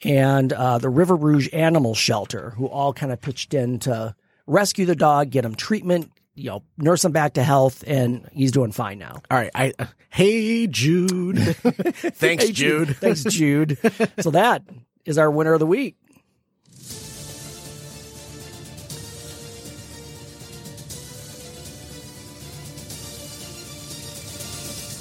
and 0.03 0.51
uh, 0.53 0.79
the 0.79 0.89
River 0.89 1.15
Rouge 1.15 1.49
Animal 1.53 1.93
Shelter, 1.93 2.51
who 2.51 2.65
all 2.67 2.93
kind 2.93 3.11
of 3.11 3.21
pitched 3.21 3.53
in 3.53 3.77
to 3.79 4.15
rescue 4.47 4.85
the 4.85 4.95
dog, 4.95 5.29
get 5.29 5.45
him 5.45 5.55
treatment, 5.55 6.11
you 6.35 6.49
know, 6.49 6.63
nurse 6.77 7.05
him 7.05 7.11
back 7.11 7.33
to 7.33 7.43
health, 7.43 7.83
and 7.87 8.27
he's 8.33 8.51
doing 8.51 8.71
fine 8.71 8.97
now. 8.99 9.21
All 9.29 9.37
right. 9.37 9.51
I 9.53 9.73
uh, 9.79 9.85
hey 10.09 10.67
Jude. 10.67 11.37
Thanks, 11.55 12.45
Hey, 12.45 12.51
Jude. 12.51 12.95
Thanks, 12.97 13.23
Jude. 13.23 13.77
so 14.19 14.31
that 14.31 14.63
is 15.05 15.17
our 15.17 15.29
winner 15.29 15.53
of 15.53 15.59
the 15.59 15.67
week. 15.67 15.95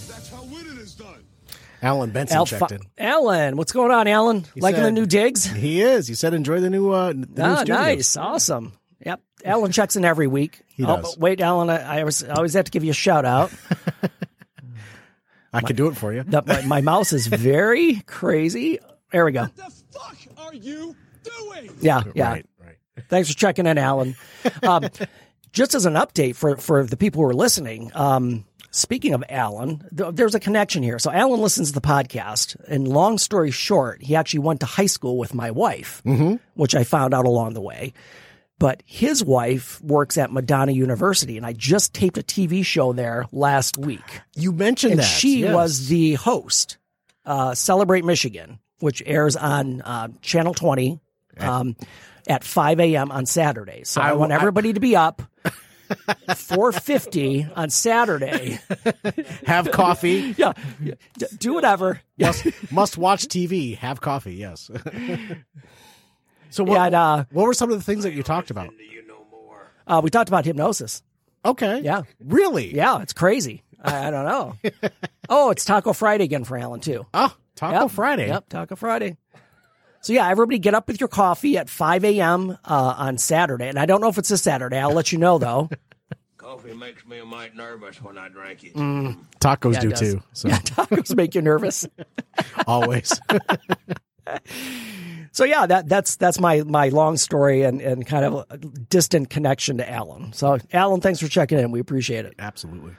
That's 0.08 0.28
how 0.30 0.42
winning 0.44 0.78
is 0.78 0.94
done. 0.94 1.24
Alan 1.80 2.10
Benson 2.10 2.36
Alpha- 2.36 2.58
checked 2.58 2.72
in. 2.72 2.80
Alan, 2.98 3.56
what's 3.56 3.72
going 3.72 3.90
on, 3.90 4.06
Alan? 4.06 4.44
Liking 4.56 4.82
the 4.82 4.92
new 4.92 5.06
digs? 5.06 5.44
He 5.46 5.80
is. 5.80 6.06
He 6.06 6.14
said, 6.14 6.34
"Enjoy 6.34 6.60
the 6.60 6.70
new, 6.70 6.90
uh, 6.90 7.08
the 7.08 7.14
new 7.14 7.26
Ah, 7.40 7.56
studio." 7.56 7.74
nice, 7.74 8.16
awesome. 8.16 8.72
Yep, 9.04 9.20
Alan 9.44 9.72
checks 9.72 9.96
in 9.96 10.04
every 10.04 10.26
week. 10.26 10.62
He 10.72 10.84
oh, 10.84 10.96
does. 10.96 11.14
but 11.14 11.20
wait, 11.20 11.42
Alan, 11.42 11.68
I, 11.68 12.00
I, 12.00 12.04
was, 12.04 12.24
I 12.24 12.32
always 12.32 12.54
have 12.54 12.64
to 12.64 12.70
give 12.70 12.82
you 12.82 12.92
a 12.92 12.94
shout 12.94 13.26
out. 13.26 13.52
I 15.52 15.60
can 15.60 15.76
do 15.76 15.88
it 15.88 15.98
for 15.98 16.14
you. 16.14 16.22
that 16.22 16.46
my, 16.46 16.62
my 16.62 16.80
mouse 16.80 17.12
is 17.12 17.26
very 17.26 17.96
crazy. 18.06 18.78
There 19.12 19.26
we 19.26 19.32
go. 19.32 19.42
What 19.42 19.56
the 19.56 19.70
fuck 19.90 20.16
are 20.38 20.54
you 20.54 20.96
doing? 21.22 21.76
Yeah, 21.82 22.04
yeah. 22.14 22.30
Right. 22.30 22.46
Right. 22.58 22.76
Thanks 23.10 23.30
for 23.30 23.36
checking 23.36 23.66
in, 23.66 23.76
Alan. 23.76 24.16
Um, 24.62 24.88
just 25.52 25.74
as 25.74 25.84
an 25.84 25.94
update 25.94 26.36
for 26.36 26.56
for 26.56 26.84
the 26.84 26.96
people 26.96 27.20
who 27.20 27.28
are 27.28 27.34
listening, 27.34 27.90
um, 27.94 28.46
speaking 28.70 29.12
of 29.12 29.22
Alan, 29.28 29.86
th- 29.94 30.14
there's 30.14 30.34
a 30.34 30.40
connection 30.40 30.82
here. 30.82 30.98
So 30.98 31.12
Alan 31.12 31.40
listens 31.40 31.68
to 31.68 31.74
the 31.74 31.86
podcast, 31.86 32.56
and 32.66 32.88
long 32.88 33.18
story 33.18 33.50
short, 33.50 34.02
he 34.02 34.16
actually 34.16 34.40
went 34.40 34.60
to 34.60 34.66
high 34.66 34.86
school 34.86 35.18
with 35.18 35.34
my 35.34 35.50
wife, 35.50 36.02
which 36.54 36.74
I 36.74 36.84
found 36.84 37.12
out 37.12 37.26
along 37.26 37.52
the 37.52 37.60
way. 37.60 37.92
But 38.62 38.84
his 38.86 39.24
wife 39.24 39.82
works 39.82 40.16
at 40.16 40.30
Madonna 40.32 40.70
University, 40.70 41.36
and 41.36 41.44
I 41.44 41.52
just 41.52 41.92
taped 41.92 42.16
a 42.16 42.22
TV 42.22 42.64
show 42.64 42.92
there 42.92 43.26
last 43.32 43.76
week. 43.76 44.20
You 44.36 44.52
mentioned 44.52 44.92
And 44.92 45.00
that. 45.00 45.04
she 45.04 45.40
yes. 45.40 45.52
was 45.52 45.88
the 45.88 46.14
host, 46.14 46.78
uh, 47.26 47.56
Celebrate 47.56 48.04
Michigan, 48.04 48.60
which 48.78 49.02
airs 49.04 49.34
on 49.34 49.80
uh, 49.82 50.08
Channel 50.20 50.54
20 50.54 51.00
um, 51.40 51.74
at 52.28 52.44
5 52.44 52.78
a.m. 52.78 53.10
on 53.10 53.26
Saturday. 53.26 53.82
So 53.82 54.00
I, 54.00 54.10
I- 54.10 54.12
want 54.12 54.30
I- 54.30 54.36
everybody 54.36 54.72
to 54.74 54.80
be 54.80 54.94
up. 54.94 55.22
450 56.36 57.48
on 57.56 57.68
Saturday. 57.68 58.60
have 59.44 59.72
coffee. 59.72 60.34
Yeah. 60.38 60.52
Do 61.38 61.54
whatever. 61.54 62.00
must 62.16 62.46
must 62.70 62.96
watch 62.96 63.26
TV. 63.26 63.76
Have 63.76 64.00
coffee. 64.00 64.36
Yes. 64.36 64.70
So 66.52 66.64
what? 66.64 66.78
And, 66.80 66.94
uh, 66.94 67.24
what 67.32 67.46
were 67.46 67.54
some 67.54 67.70
of 67.70 67.78
the 67.78 67.84
things 67.84 68.04
that 68.04 68.12
you 68.14 68.22
talked 68.22 68.50
about? 68.50 68.72
uh, 69.86 70.00
we 70.02 70.10
talked 70.10 70.28
about 70.28 70.44
hypnosis. 70.44 71.02
Okay. 71.44 71.80
Yeah. 71.80 72.02
Really? 72.24 72.72
Yeah, 72.74 73.02
it's 73.02 73.12
crazy. 73.12 73.62
I, 73.82 74.08
I 74.08 74.10
don't 74.12 74.24
know. 74.26 74.56
oh, 75.28 75.50
it's 75.50 75.64
Taco 75.64 75.92
Friday 75.92 76.24
again 76.24 76.44
for 76.44 76.56
Alan, 76.56 76.78
too. 76.80 77.04
Oh, 77.12 77.34
Taco 77.56 77.82
Yep. 77.82 77.90
Friday. 77.90 78.28
Yep, 78.28 78.48
Taco 78.48 78.76
Friday. 78.76 79.16
So 80.02 80.12
yeah, 80.12 80.28
everybody 80.28 80.58
get 80.58 80.74
up 80.74 80.88
with 80.88 80.98
your 81.00 81.08
coffee 81.08 81.56
at 81.58 81.68
5 81.70 82.04
a.m. 82.04 82.50
Uh, 82.64 82.94
on 82.96 83.18
Saturday, 83.18 83.68
and 83.68 83.78
I 83.78 83.86
don't 83.86 84.00
know 84.00 84.08
if 84.08 84.18
it's 84.18 84.28
this 84.28 84.42
Saturday. 84.42 84.78
I'll 84.78 84.92
let 84.92 85.12
you 85.12 85.18
know 85.18 85.38
though. 85.38 85.68
Coffee 86.36 86.74
makes 86.74 87.06
me 87.06 87.20
a 87.20 87.24
mite 87.24 87.54
nervous 87.54 88.02
when 88.02 88.18
I 88.18 88.28
drink 88.28 88.64
it. 88.64 88.74
Tacos 88.74 89.74
Yeah, 89.74 89.80
do 89.80 89.92
too. 89.92 90.22
So 90.32 90.48
Yeah, 90.48 90.58
tacos 90.58 91.14
make 91.14 91.36
you 91.36 91.40
nervous. 91.42 91.86
always. 92.66 93.12
So 95.32 95.44
yeah, 95.44 95.66
that 95.66 95.88
that's 95.88 96.16
that's 96.16 96.38
my 96.38 96.62
my 96.62 96.88
long 96.90 97.16
story 97.16 97.62
and 97.62 97.80
and 97.80 98.06
kind 98.06 98.24
of 98.24 98.46
a 98.50 98.58
distant 98.58 99.30
connection 99.30 99.78
to 99.78 99.90
Alan. 99.90 100.32
So 100.34 100.58
Alan, 100.72 101.00
thanks 101.00 101.20
for 101.20 101.28
checking 101.28 101.58
in. 101.58 101.70
We 101.70 101.80
appreciate 101.80 102.26
it. 102.26 102.34
Absolutely. 102.38 102.94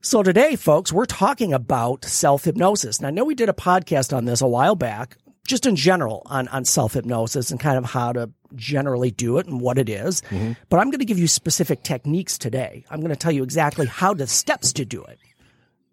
So 0.00 0.22
today, 0.22 0.54
folks, 0.56 0.92
we're 0.92 1.06
talking 1.06 1.52
about 1.52 2.04
self 2.04 2.44
hypnosis. 2.44 2.98
And 2.98 3.06
I 3.06 3.10
know 3.10 3.24
we 3.24 3.34
did 3.34 3.48
a 3.48 3.52
podcast 3.54 4.16
on 4.16 4.24
this 4.24 4.40
a 4.40 4.46
while 4.46 4.76
back, 4.76 5.18
just 5.46 5.66
in 5.66 5.76
general 5.76 6.22
on, 6.26 6.48
on 6.48 6.64
self 6.64 6.94
hypnosis 6.94 7.50
and 7.50 7.58
kind 7.58 7.78
of 7.78 7.84
how 7.84 8.12
to 8.12 8.30
generally 8.54 9.10
do 9.10 9.38
it 9.38 9.46
and 9.46 9.60
what 9.60 9.78
it 9.78 9.88
is. 9.88 10.22
But 10.68 10.78
I'm 10.78 10.90
going 10.90 11.00
to 11.00 11.04
give 11.04 11.18
you 11.18 11.26
specific 11.26 11.82
techniques 11.82 12.38
today. 12.38 12.84
I'm 12.90 13.00
going 13.00 13.10
to 13.10 13.16
tell 13.16 13.32
you 13.32 13.42
exactly 13.42 13.86
how 13.86 14.14
the 14.14 14.26
steps 14.26 14.72
to 14.74 14.84
do 14.84 15.02
it. 15.04 15.18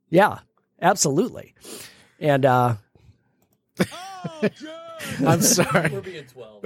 Yeah, 0.09 0.39
absolutely. 0.81 1.55
And, 2.19 2.45
uh, 2.45 2.75
I'm 5.25 5.41
sorry. 5.41 5.91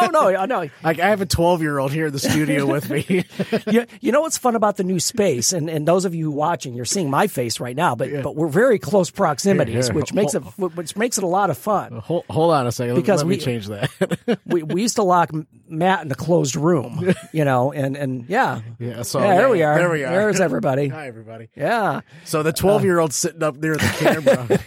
oh 0.00 0.10
no, 0.12 0.44
no, 0.46 0.68
Like 0.82 0.98
I 1.00 1.08
have 1.08 1.20
a 1.20 1.26
12 1.26 1.62
year 1.62 1.78
old 1.78 1.92
here 1.92 2.06
in 2.06 2.12
the 2.12 2.18
studio 2.18 2.66
with 2.66 2.88
me. 2.90 3.24
you, 3.70 3.86
you 4.00 4.12
know 4.12 4.20
what's 4.20 4.38
fun 4.38 4.54
about 4.56 4.76
the 4.76 4.84
new 4.84 4.98
space, 5.00 5.52
and, 5.52 5.68
and 5.70 5.86
those 5.86 6.04
of 6.04 6.14
you 6.14 6.30
watching, 6.30 6.74
you're 6.74 6.84
seeing 6.84 7.10
my 7.10 7.26
face 7.26 7.60
right 7.60 7.76
now, 7.76 7.94
but 7.94 8.22
but 8.22 8.36
we're 8.36 8.48
very 8.48 8.78
close 8.78 9.10
proximities, 9.10 9.74
Here, 9.74 9.82
here. 9.84 9.94
which 9.94 10.12
makes 10.12 10.34
it 10.34 10.40
which 10.58 10.96
makes 10.96 11.18
it 11.18 11.24
a 11.24 11.28
lot 11.28 11.50
of 11.50 11.58
fun. 11.58 11.98
hold, 11.98 12.24
hold 12.30 12.52
on 12.54 12.66
a 12.66 12.72
second. 12.72 12.94
Because 12.96 13.20
Let 13.22 13.28
me 13.28 13.36
we- 13.36 13.40
change 13.40 13.68
that. 13.68 14.38
we, 14.46 14.62
we 14.62 14.82
used 14.82 14.96
to 14.96 15.02
lock 15.02 15.30
M- 15.32 15.46
Matt 15.78 16.04
in 16.04 16.10
a 16.12 16.14
closed 16.14 16.56
room, 16.56 17.12
you 17.32 17.44
know, 17.44 17.72
and 17.72 17.96
and 17.96 18.24
yeah, 18.28 18.60
yeah. 18.78 19.02
So 19.02 19.20
yeah, 19.20 19.36
there 19.36 19.48
we 19.48 19.62
are. 19.62 19.76
There 19.76 19.90
we 19.90 20.04
are. 20.04 20.10
There's 20.10 20.40
everybody. 20.40 20.88
Hi 20.94 21.06
everybody. 21.06 21.48
Yeah, 21.56 22.00
So 22.24 22.42
the 22.42 22.52
12 22.52 22.84
year 22.84 22.98
old 22.98 23.12
sitting 23.12 23.42
up 23.42 23.56
near 23.56 23.76
the 23.76 24.60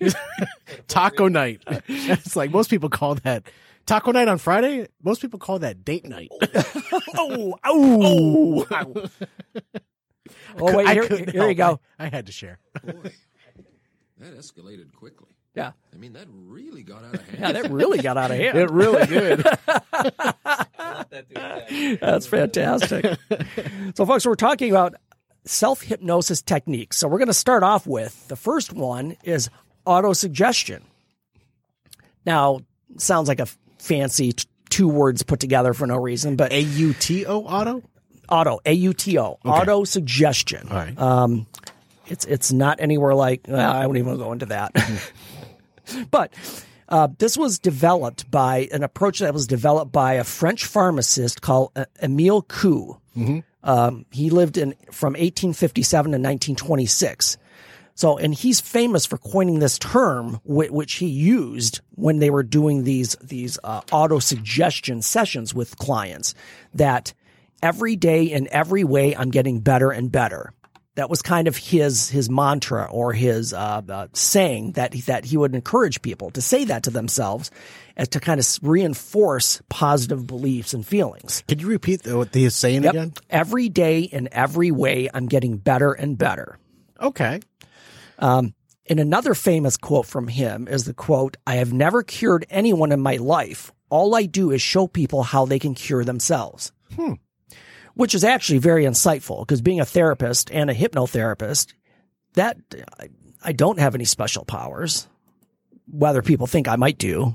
camera. 0.00 0.12
Taco 0.88 1.28
night. 1.28 1.62
It's 1.88 2.36
like 2.36 2.50
most 2.50 2.70
people 2.70 2.88
call 2.88 3.14
that 3.16 3.44
taco 3.86 4.12
night 4.12 4.28
on 4.28 4.38
Friday. 4.38 4.86
Most 5.02 5.20
people 5.20 5.38
call 5.38 5.58
that 5.60 5.84
date 5.84 6.04
night. 6.04 6.30
oh, 7.16 7.56
oh, 7.64 8.66
oh, 8.70 9.06
Oh, 10.58 10.76
wait, 10.76 10.86
I 10.86 10.94
here, 10.94 11.06
here 11.06 11.48
you 11.48 11.54
go. 11.54 11.80
I, 11.98 12.06
I 12.06 12.08
had 12.08 12.26
to 12.26 12.32
share. 12.32 12.58
Boy, 12.84 13.12
that 14.18 14.38
escalated 14.38 14.92
quickly. 14.94 15.28
Yeah, 15.54 15.72
I 15.92 15.96
mean, 15.98 16.14
that 16.14 16.26
really 16.30 16.82
got 16.82 17.04
out 17.04 17.14
of 17.14 17.28
hand. 17.28 17.40
yeah, 17.40 17.52
that 17.62 17.70
really 17.70 17.98
got 17.98 18.16
out 18.16 18.30
of 18.30 18.38
hand. 18.38 18.56
It 18.56 18.70
really 18.70 19.06
did. 19.06 19.40
That's 22.00 22.26
fantastic. 22.26 23.04
so, 23.94 24.06
folks, 24.06 24.24
we're 24.24 24.34
talking 24.34 24.70
about 24.70 24.94
self 25.44 25.82
hypnosis 25.82 26.40
techniques. 26.42 26.96
So, 26.96 27.08
we're 27.08 27.18
going 27.18 27.28
to 27.28 27.34
start 27.34 27.62
off 27.62 27.86
with 27.86 28.28
the 28.28 28.36
first 28.36 28.72
one 28.72 29.16
is 29.24 29.50
auto 29.84 30.12
suggestion. 30.14 30.82
Now, 32.24 32.60
sounds 32.96 33.28
like 33.28 33.40
a 33.40 33.46
fancy 33.78 34.32
t- 34.32 34.46
two 34.70 34.88
words 34.88 35.22
put 35.22 35.40
together 35.40 35.74
for 35.74 35.86
no 35.86 35.96
reason, 35.96 36.36
but 36.36 36.52
A 36.52 36.60
U 36.60 36.94
T 36.94 37.26
O 37.26 37.40
auto? 37.40 37.82
auto 38.28 38.60
A 38.64 38.72
U 38.72 38.94
T 38.94 39.18
O 39.18 39.38
auto 39.44 39.84
suggestion. 39.84 40.68
All 40.70 40.76
right. 40.76 40.98
Um, 40.98 41.46
it's 42.06 42.24
it's 42.24 42.52
not 42.52 42.80
anywhere 42.80 43.14
like 43.14 43.42
well, 43.48 43.70
I 43.70 43.86
won't 43.86 43.98
even 43.98 44.16
go 44.16 44.32
into 44.32 44.46
that. 44.46 44.72
but 46.10 46.32
uh, 46.88 47.08
this 47.18 47.36
was 47.36 47.58
developed 47.58 48.30
by 48.30 48.68
an 48.72 48.82
approach 48.82 49.20
that 49.20 49.32
was 49.32 49.46
developed 49.46 49.92
by 49.92 50.14
a 50.14 50.24
French 50.24 50.64
pharmacist 50.66 51.40
called 51.40 51.70
uh, 51.76 51.84
Emile 52.02 52.42
Coué. 52.42 52.98
Um, 53.64 54.06
he 54.10 54.30
lived 54.30 54.58
in 54.58 54.72
from 54.90 55.12
1857 55.12 56.04
to 56.12 56.18
1926. 56.18 57.36
So, 57.94 58.16
and 58.16 58.34
he's 58.34 58.58
famous 58.60 59.04
for 59.06 59.18
coining 59.18 59.58
this 59.58 59.78
term, 59.78 60.40
whi- 60.44 60.68
which 60.70 60.94
he 60.94 61.06
used 61.06 61.80
when 61.94 62.18
they 62.18 62.30
were 62.30 62.42
doing 62.42 62.84
these 62.84 63.16
these 63.22 63.58
uh, 63.62 63.82
auto 63.92 64.18
suggestion 64.18 65.02
sessions 65.02 65.54
with 65.54 65.76
clients. 65.76 66.34
That 66.74 67.12
every 67.62 67.94
day 67.96 68.24
in 68.24 68.48
every 68.50 68.82
way, 68.82 69.14
I'm 69.14 69.30
getting 69.30 69.60
better 69.60 69.90
and 69.90 70.10
better. 70.10 70.52
That 70.94 71.08
was 71.08 71.22
kind 71.22 71.48
of 71.48 71.56
his 71.56 72.10
his 72.10 72.28
mantra 72.28 72.86
or 72.90 73.14
his 73.14 73.54
uh, 73.54 73.80
uh, 73.88 74.08
saying 74.12 74.72
that 74.72 74.92
he, 74.92 75.00
that 75.02 75.24
he 75.24 75.38
would 75.38 75.54
encourage 75.54 76.02
people 76.02 76.30
to 76.32 76.42
say 76.42 76.64
that 76.66 76.82
to 76.82 76.90
themselves, 76.90 77.50
as 77.96 78.08
to 78.08 78.20
kind 78.20 78.38
of 78.38 78.46
reinforce 78.62 79.62
positive 79.70 80.26
beliefs 80.26 80.74
and 80.74 80.86
feelings. 80.86 81.44
Can 81.48 81.58
you 81.60 81.66
repeat 81.66 82.02
the, 82.02 82.18
what 82.18 82.34
he 82.34 82.44
is 82.44 82.54
saying 82.54 82.82
Yep. 82.84 82.92
again? 82.92 83.12
Every 83.30 83.70
day 83.70 84.00
in 84.00 84.28
every 84.32 84.70
way, 84.70 85.08
I'm 85.14 85.28
getting 85.28 85.56
better 85.56 85.92
and 85.92 86.18
better. 86.18 86.58
Okay. 87.00 87.40
And 88.18 88.98
another 89.00 89.34
famous 89.34 89.76
quote 89.76 90.06
from 90.06 90.28
him 90.28 90.68
is 90.68 90.84
the 90.84 90.92
quote, 90.92 91.36
I 91.46 91.54
have 91.56 91.72
never 91.72 92.02
cured 92.02 92.44
anyone 92.50 92.92
in 92.92 93.00
my 93.00 93.16
life. 93.16 93.72
All 93.88 94.14
I 94.14 94.26
do 94.26 94.50
is 94.50 94.60
show 94.60 94.86
people 94.86 95.22
how 95.22 95.46
they 95.46 95.58
can 95.58 95.74
cure 95.74 96.04
themselves. 96.04 96.72
Which 97.94 98.14
is 98.14 98.24
actually 98.24 98.58
very 98.58 98.84
insightful 98.84 99.40
because 99.40 99.60
being 99.60 99.80
a 99.80 99.84
therapist 99.84 100.50
and 100.50 100.70
a 100.70 100.74
hypnotherapist, 100.74 101.74
that 102.34 102.56
I, 102.98 103.08
I 103.44 103.52
don't 103.52 103.78
have 103.78 103.94
any 103.94 104.04
special 104.04 104.44
powers. 104.44 105.06
Whether 105.90 106.22
people 106.22 106.46
think 106.46 106.68
I 106.68 106.76
might 106.76 106.96
do. 106.96 107.34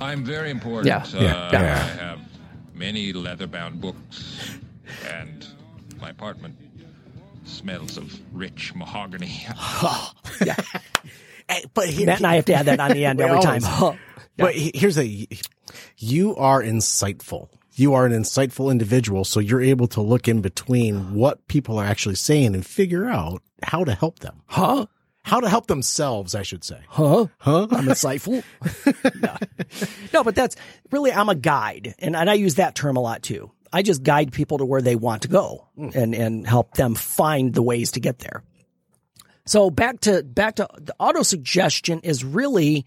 I'm 0.00 0.24
very 0.24 0.50
important. 0.50 0.86
Yeah. 0.86 1.04
Uh, 1.18 1.22
Yeah. 1.22 1.50
Yeah. 1.52 1.74
I 1.74 2.04
have 2.04 2.20
many 2.74 3.12
leather-bound 3.12 3.80
books, 3.80 4.58
and 5.10 5.46
my 6.00 6.10
apartment 6.10 6.56
smells 7.44 7.96
of 7.96 8.18
rich 8.32 8.74
mahogany. 8.74 9.46
Hey, 11.48 11.64
but 11.74 11.88
he, 11.88 12.06
Matt 12.06 12.18
and 12.18 12.26
I 12.26 12.36
have 12.36 12.44
to 12.46 12.54
add 12.54 12.66
that 12.66 12.80
on 12.80 12.92
the 12.92 13.04
end 13.04 13.18
We 13.18 13.24
every 13.24 13.40
time. 13.40 13.62
But 14.36 14.54
here's 14.54 14.96
a 14.96 15.28
you 15.98 16.36
are 16.36 16.62
insightful. 16.62 17.48
You 17.74 17.94
are 17.94 18.04
an 18.04 18.12
insightful 18.12 18.70
individual, 18.70 19.24
so 19.24 19.40
you're 19.40 19.62
able 19.62 19.86
to 19.88 20.00
look 20.02 20.28
in 20.28 20.42
between 20.42 21.14
what 21.14 21.46
people 21.48 21.78
are 21.78 21.84
actually 21.84 22.16
saying 22.16 22.54
and 22.54 22.64
figure 22.64 23.08
out 23.08 23.42
how 23.62 23.84
to 23.84 23.94
help 23.94 24.18
them. 24.18 24.42
huh? 24.46 24.86
How 25.24 25.38
to 25.38 25.48
help 25.48 25.68
themselves, 25.68 26.34
I 26.34 26.42
should 26.42 26.64
say. 26.64 26.80
Huh? 26.88 27.26
Huh? 27.38 27.68
I'm 27.70 27.86
insightful. 27.86 28.42
no. 29.22 29.36
no, 30.12 30.24
but 30.24 30.34
that's 30.34 30.56
really, 30.90 31.12
I'm 31.12 31.28
a 31.28 31.36
guide. 31.36 31.94
And, 32.00 32.16
and 32.16 32.28
I 32.28 32.34
use 32.34 32.56
that 32.56 32.74
term 32.74 32.96
a 32.96 33.00
lot 33.00 33.22
too. 33.22 33.52
I 33.72 33.82
just 33.82 34.02
guide 34.02 34.32
people 34.32 34.58
to 34.58 34.64
where 34.64 34.82
they 34.82 34.96
want 34.96 35.22
to 35.22 35.28
go 35.28 35.68
hmm. 35.76 35.90
and, 35.94 36.14
and 36.14 36.46
help 36.46 36.74
them 36.74 36.94
find 36.94 37.54
the 37.54 37.62
ways 37.62 37.92
to 37.92 38.00
get 38.00 38.18
there. 38.18 38.42
So 39.46 39.70
back 39.70 40.00
to, 40.00 40.22
back 40.22 40.56
to 40.56 40.68
the 40.76 40.94
auto 40.98 41.22
suggestion 41.22 42.00
is 42.00 42.24
really 42.24 42.84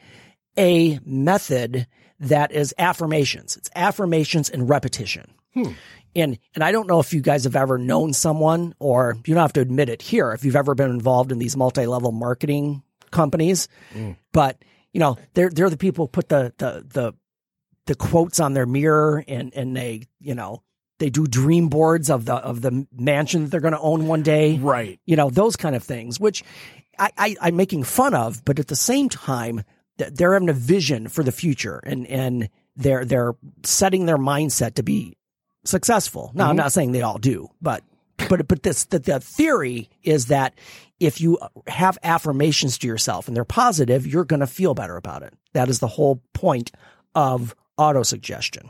a 0.57 0.99
method 1.05 1.87
that 2.19 2.51
is 2.51 2.73
affirmations. 2.77 3.57
It's 3.57 3.69
affirmations 3.75 4.49
and 4.49 4.69
repetition. 4.69 5.33
Hmm. 5.53 5.71
And 6.15 6.39
and 6.53 6.63
I 6.63 6.71
don't 6.71 6.87
know 6.87 6.99
if 6.99 7.13
you 7.13 7.21
guys 7.21 7.43
have 7.43 7.55
ever 7.55 7.77
known 7.77 8.13
someone 8.13 8.73
or 8.79 9.17
you 9.25 9.33
don't 9.33 9.41
have 9.41 9.53
to 9.53 9.61
admit 9.61 9.89
it 9.89 10.01
here 10.01 10.31
if 10.31 10.45
you've 10.45 10.55
ever 10.55 10.73
been 10.75 10.89
involved 10.89 11.31
in 11.31 11.39
these 11.39 11.57
multi-level 11.57 12.11
marketing 12.13 12.83
companies. 13.11 13.67
Hmm. 13.91 14.11
But 14.31 14.63
you 14.93 14.99
know, 14.99 15.17
they're 15.33 15.49
they're 15.49 15.69
the 15.69 15.77
people 15.77 16.05
who 16.05 16.09
put 16.09 16.29
the 16.29 16.53
the 16.57 16.85
the 16.87 17.13
the 17.85 17.95
quotes 17.95 18.39
on 18.39 18.53
their 18.53 18.65
mirror 18.65 19.23
and 19.27 19.53
and 19.53 19.75
they, 19.75 20.03
you 20.19 20.35
know, 20.35 20.63
they 20.99 21.09
do 21.09 21.27
dream 21.27 21.67
boards 21.67 22.09
of 22.09 22.25
the 22.25 22.35
of 22.35 22.61
the 22.61 22.87
mansion 22.93 23.43
that 23.43 23.51
they're 23.51 23.59
going 23.59 23.73
to 23.73 23.79
own 23.79 24.07
one 24.07 24.23
day. 24.23 24.57
Right. 24.57 24.99
You 25.05 25.17
know 25.17 25.29
those 25.29 25.57
kind 25.57 25.75
of 25.75 25.83
things, 25.83 26.17
which 26.17 26.43
I, 26.97 27.11
I 27.17 27.35
I'm 27.41 27.55
making 27.57 27.83
fun 27.83 28.13
of, 28.13 28.43
but 28.45 28.59
at 28.59 28.67
the 28.67 28.75
same 28.75 29.09
time, 29.09 29.63
they're 29.97 30.33
having 30.33 30.49
a 30.49 30.53
vision 30.53 31.07
for 31.07 31.23
the 31.23 31.31
future, 31.31 31.79
and 31.83 32.07
and 32.07 32.49
they're 32.75 33.05
they're 33.05 33.33
setting 33.63 34.05
their 34.05 34.17
mindset 34.17 34.75
to 34.75 34.83
be 34.83 35.17
successful. 35.63 36.31
Now, 36.33 36.45
I'm 36.45 36.49
mm-hmm. 36.51 36.57
not 36.57 36.73
saying 36.73 36.91
they 36.91 37.01
all 37.01 37.17
do, 37.17 37.49
but 37.61 37.83
but 38.29 38.47
but 38.47 38.63
this 38.63 38.85
the, 38.85 38.99
the 38.99 39.19
theory 39.19 39.89
is 40.03 40.27
that 40.27 40.53
if 40.99 41.19
you 41.19 41.37
have 41.67 41.97
affirmations 42.03 42.77
to 42.79 42.87
yourself 42.87 43.27
and 43.27 43.35
they're 43.35 43.43
positive, 43.43 44.07
you're 44.07 44.25
going 44.25 44.39
to 44.39 44.47
feel 44.47 44.73
better 44.73 44.95
about 44.95 45.23
it. 45.23 45.33
That 45.53 45.69
is 45.69 45.79
the 45.79 45.87
whole 45.87 46.21
point 46.33 46.71
of 47.13 47.55
autosuggestion. 47.77 48.69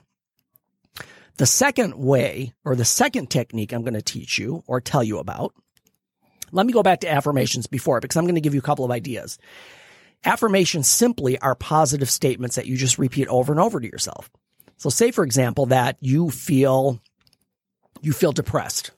The 1.38 1.46
second 1.46 1.96
way 1.96 2.54
or 2.64 2.76
the 2.76 2.86
second 2.86 3.30
technique 3.30 3.74
I'm 3.74 3.84
going 3.84 3.94
to 3.94 4.02
teach 4.02 4.40
you 4.40 4.64
or 4.68 4.80
tell 4.80 5.04
you 5.04 5.20
about. 5.20 5.54
Let 6.52 6.66
me 6.66 6.74
go 6.74 6.84
back 6.84 7.02
to 7.02 7.12
affirmations 7.12 7.68
before 7.68 8.00
because 8.00 8.16
I'm 8.16 8.24
going 8.24 8.36
to 8.36 8.42
give 8.42 8.54
you 8.54 8.60
a 8.60 8.64
couple 8.64 8.86
of 8.86 8.92
ideas. 8.92 9.38
Affirmations 10.24 10.88
simply 10.88 11.38
are 11.40 11.56
positive 11.56 12.10
statements 12.10 12.56
that 12.56 12.66
you 12.66 12.78
just 12.78 12.98
repeat 12.98 13.28
over 13.28 13.52
and 13.52 13.60
over 13.60 13.80
to 13.80 13.88
yourself. 13.88 14.30
So 14.78 14.90
say 14.90 15.12
for 15.12 15.24
example 15.24 15.68
that 15.68 15.98
you 16.02 16.30
feel 16.30 17.00
you 18.02 18.12
feel 18.12 18.32
depressed. 18.32 18.92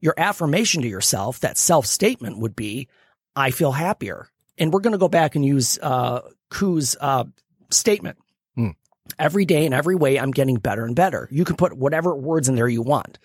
Your 0.00 0.14
affirmation 0.16 0.82
to 0.82 0.88
yourself, 0.88 1.40
that 1.40 1.58
self-statement 1.58 2.38
would 2.38 2.56
be 2.56 2.88
I 3.34 3.50
feel 3.50 3.72
happier. 3.72 4.28
And 4.58 4.72
we're 4.72 4.80
going 4.80 4.92
to 4.92 4.98
go 4.98 5.08
back 5.08 5.36
and 5.36 5.44
use 5.44 5.78
uh 5.82 6.22
Coué's 6.50 6.96
uh 7.00 7.24
statement. 7.70 8.18
Hmm. 8.54 8.70
Every 9.18 9.44
day 9.44 9.66
in 9.66 9.72
every 9.72 9.94
way 9.94 10.18
I'm 10.18 10.30
getting 10.30 10.56
better 10.56 10.84
and 10.84 10.96
better. 10.96 11.28
You 11.30 11.44
can 11.44 11.56
put 11.56 11.76
whatever 11.76 12.14
words 12.14 12.48
in 12.48 12.56
there 12.56 12.68
you 12.68 12.82
want. 12.82 13.18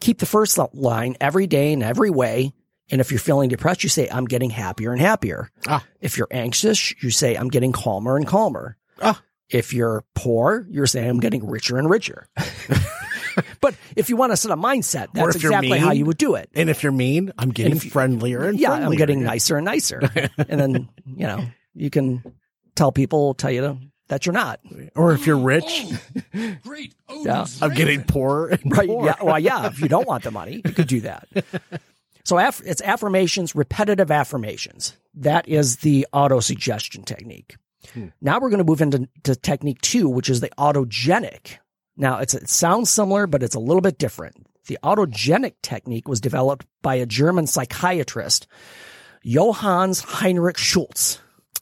Keep 0.00 0.18
the 0.18 0.26
first 0.26 0.58
line 0.74 1.16
every 1.20 1.46
day 1.46 1.72
in 1.72 1.82
every 1.82 2.10
way 2.10 2.52
and 2.90 3.00
if 3.00 3.10
you're 3.10 3.20
feeling 3.20 3.48
depressed, 3.48 3.82
you 3.82 3.88
say, 3.88 4.08
I'm 4.10 4.24
getting 4.24 4.50
happier 4.50 4.92
and 4.92 5.00
happier. 5.00 5.50
Ah. 5.66 5.84
If 6.00 6.16
you're 6.16 6.28
anxious, 6.30 6.94
you 7.02 7.10
say, 7.10 7.34
I'm 7.36 7.48
getting 7.48 7.72
calmer 7.72 8.16
and 8.16 8.26
calmer. 8.26 8.76
Ah. 9.02 9.20
If 9.50 9.72
you're 9.72 10.04
poor, 10.14 10.66
you're 10.70 10.86
saying, 10.86 11.08
I'm 11.08 11.20
getting 11.20 11.46
richer 11.48 11.78
and 11.78 11.88
richer. 11.88 12.28
but 13.60 13.74
if 13.96 14.08
you 14.08 14.16
want 14.16 14.32
to 14.32 14.36
set 14.36 14.50
a 14.50 14.56
mindset, 14.56 15.08
that's 15.12 15.36
if 15.36 15.42
you're 15.42 15.52
exactly 15.52 15.78
how 15.78 15.92
you 15.92 16.04
would 16.04 16.18
do 16.18 16.34
it. 16.34 16.50
And 16.54 16.68
if 16.68 16.82
you're 16.82 16.92
mean, 16.92 17.32
I'm 17.38 17.50
getting 17.50 17.76
if 17.76 17.84
you- 17.84 17.90
friendlier 17.90 18.44
and 18.48 18.58
yeah, 18.58 18.72
I'm 18.72 18.92
getting 18.92 19.22
nicer 19.22 19.56
and 19.56 19.64
nicer. 19.64 20.00
and 20.38 20.60
then, 20.60 20.88
you 21.06 21.26
know, 21.26 21.44
you 21.74 21.90
can 21.90 22.22
tell 22.74 22.92
people, 22.92 23.34
tell 23.34 23.50
you 23.50 23.60
to, 23.62 23.78
that 24.08 24.26
you're 24.26 24.32
not. 24.32 24.60
Or 24.96 25.12
if 25.12 25.26
you're 25.26 25.38
rich, 25.38 25.84
Great. 26.62 26.94
Oh, 27.08 27.24
Yeah. 27.24 27.44
I'm 27.62 27.74
getting 27.74 28.02
poorer 28.04 28.48
and 28.48 28.76
Right. 28.76 28.88
poorer. 28.88 29.06
Yeah. 29.06 29.14
Well, 29.22 29.38
yeah. 29.38 29.66
If 29.66 29.80
you 29.80 29.88
don't 29.88 30.06
want 30.08 30.24
the 30.24 30.30
money, 30.30 30.62
you 30.64 30.72
could 30.72 30.88
do 30.88 31.00
that. 31.02 31.28
So 32.28 32.38
aff- 32.38 32.60
it's 32.62 32.82
affirmations, 32.82 33.54
repetitive 33.54 34.10
affirmations. 34.10 34.94
That 35.14 35.48
is 35.48 35.78
the 35.78 36.06
auto 36.12 36.40
suggestion 36.40 37.02
technique. 37.02 37.56
Hmm. 37.94 38.08
Now 38.20 38.38
we're 38.38 38.50
going 38.50 38.58
to 38.58 38.64
move 38.64 38.82
into 38.82 39.08
to 39.22 39.34
technique 39.34 39.80
two, 39.80 40.10
which 40.10 40.28
is 40.28 40.40
the 40.40 40.50
autogenic. 40.58 41.56
Now 41.96 42.18
it's, 42.18 42.34
it 42.34 42.50
sounds 42.50 42.90
similar, 42.90 43.26
but 43.26 43.42
it's 43.42 43.54
a 43.54 43.58
little 43.58 43.80
bit 43.80 43.96
different. 43.96 44.46
The 44.66 44.78
autogenic 44.84 45.54
technique 45.62 46.06
was 46.06 46.20
developed 46.20 46.66
by 46.82 46.96
a 46.96 47.06
German 47.06 47.46
psychiatrist, 47.46 48.46
Johannes 49.24 50.00
Heinrich 50.00 50.58
Schultz. 50.58 51.20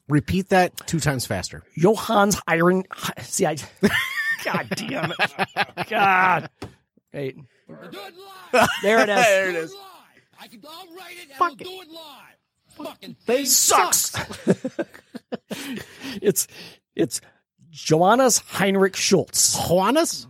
Repeat 0.08 0.48
that 0.48 0.76
two 0.88 0.98
times 0.98 1.26
faster. 1.26 1.62
Johannes 1.78 2.42
Iron. 2.48 2.82
See, 3.20 3.46
I. 3.46 3.54
God 4.44 4.68
damn 4.70 5.12
it. 5.12 5.88
God. 5.88 6.50
Wait. 7.14 7.36
There 8.82 9.00
it 9.00 9.08
is. 9.08 9.24
There 9.28 9.50
it 9.50 9.54
is. 9.54 9.76
I 10.40 10.48
can, 10.48 10.60
I'll 10.68 10.94
write 10.96 11.16
it 11.18 11.30
and 11.30 11.40
we'll 11.40 11.54
do 11.54 11.82
it 11.82 11.90
live. 11.90 12.86
Fucking 12.86 13.16
They 13.26 13.44
sucks. 13.46 14.14
it's 16.20 16.46
it's 16.94 17.20
Johannes 17.70 18.38
Heinrich 18.38 18.96
Schultz. 18.96 19.56
Juanas? 19.56 20.26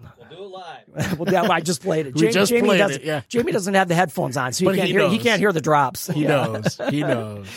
well, 1.19 1.33
yeah, 1.33 1.43
I 1.43 1.61
just 1.61 1.83
played 1.83 2.07
it. 2.07 2.15
We 2.17 2.21
Jamie, 2.23 2.33
just 2.33 2.51
Jamie 2.51 2.69
played 2.69 2.79
doesn't, 2.79 3.03
it, 3.03 3.07
yeah. 3.07 3.23
Jamie 3.29 3.53
doesn't 3.53 3.75
have 3.75 3.89
the 3.89 3.95
headphones 3.95 4.37
on, 4.37 4.53
so 4.53 4.61
he 4.61 4.65
But 4.67 4.77
can't 4.77 4.87
he 4.89 4.93
hear. 4.93 5.09
He 5.09 5.19
can't 5.19 5.41
hear 5.41 5.53
the 5.53 5.61
drops. 5.61 6.07
He 6.09 6.25
knows. 6.25 6.81
He 6.91 7.01
knows. 7.03 7.49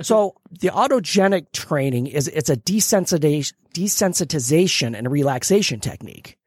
So 0.00 0.34
the 0.60 0.68
autogenic 0.68 1.52
training 1.52 2.06
is 2.06 2.28
it's 2.28 2.48
a 2.48 2.56
desensitization, 2.56 3.52
desensitization 3.74 4.96
and 4.96 5.10
relaxation 5.10 5.80
technique, 5.80 6.38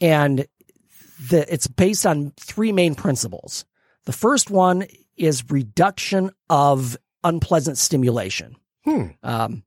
and 0.00 0.46
the 1.30 1.50
it's 1.52 1.66
based 1.66 2.04
on 2.06 2.32
three 2.38 2.72
main 2.72 2.94
principles. 2.94 3.64
The 4.08 4.12
first 4.14 4.50
one 4.50 4.86
is 5.18 5.44
reduction 5.50 6.30
of 6.48 6.96
unpleasant 7.22 7.76
stimulation. 7.76 8.56
Hmm. 8.86 9.08
Um, 9.22 9.64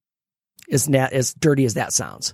is 0.68 0.90
not 0.90 1.14
as 1.14 1.36
dirty 1.36 1.64
as 1.66 1.76
that 1.76 1.94
sounds. 1.94 2.34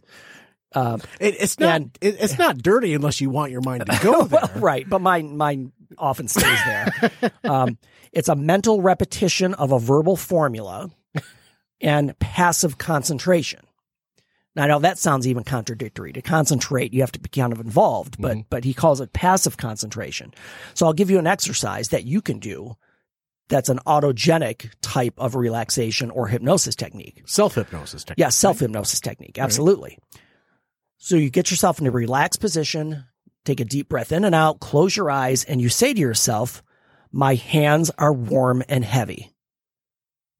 Um, 0.73 1.01
It, 1.19 1.35
it's 1.41 1.59
not. 1.59 1.75
And- 1.75 1.97
it, 1.99 2.15
it's 2.17 2.37
not 2.37 2.59
dirty 2.59 2.93
unless 2.93 3.19
you 3.19 3.29
want 3.29 3.51
your 3.51 3.59
mind 3.59 3.85
to 3.87 3.99
go 4.03 4.23
there. 4.23 4.39
well, 4.41 4.51
right, 4.55 4.87
but 4.87 5.01
mine 5.01 5.35
mine 5.35 5.73
often 5.97 6.29
stays 6.29 6.59
there. 6.65 7.11
um, 7.43 7.77
it's 8.13 8.29
a 8.29 8.35
mental 8.37 8.81
repetition 8.81 9.53
of 9.55 9.73
a 9.73 9.79
verbal 9.79 10.15
formula 10.15 10.89
and 11.81 12.17
passive 12.19 12.77
concentration. 12.77 13.66
I 14.59 14.67
know 14.67 14.79
that 14.79 14.97
sounds 14.97 15.27
even 15.27 15.43
contradictory. 15.43 16.13
To 16.13 16.21
concentrate, 16.21 16.93
you 16.93 17.01
have 17.01 17.11
to 17.13 17.19
be 17.19 17.29
kind 17.29 17.53
of 17.53 17.59
involved, 17.59 18.19
but 18.19 18.31
mm-hmm. 18.31 18.47
but 18.49 18.63
he 18.63 18.73
calls 18.73 19.01
it 19.01 19.13
passive 19.13 19.57
concentration. 19.57 20.33
So 20.73 20.85
I'll 20.85 20.93
give 20.93 21.09
you 21.09 21.19
an 21.19 21.27
exercise 21.27 21.89
that 21.89 22.05
you 22.05 22.21
can 22.21 22.39
do. 22.39 22.75
That's 23.49 23.69
an 23.69 23.79
autogenic 23.87 24.71
type 24.81 25.13
of 25.17 25.35
relaxation 25.35 26.11
or 26.11 26.27
hypnosis 26.27 26.75
technique. 26.75 27.23
Self 27.25 27.55
hypnosis 27.55 28.03
technique. 28.03 28.23
Yeah, 28.23 28.29
self 28.29 28.59
hypnosis 28.59 28.99
technique. 28.99 29.39
Absolutely. 29.39 29.97
So 30.97 31.15
you 31.15 31.29
get 31.29 31.51
yourself 31.51 31.79
in 31.79 31.87
a 31.87 31.91
relaxed 31.91 32.41
position, 32.41 33.05
take 33.45 33.59
a 33.59 33.65
deep 33.65 33.87
breath 33.87 34.11
in 34.11 34.25
and 34.25 34.35
out, 34.35 34.59
close 34.59 34.97
your 34.97 35.11
eyes, 35.11 35.43
and 35.43 35.61
you 35.61 35.69
say 35.69 35.93
to 35.93 35.99
yourself, 35.99 36.63
My 37.11 37.35
hands 37.35 37.91
are 37.97 38.13
warm 38.13 38.63
and 38.67 38.83
heavy. 38.83 39.31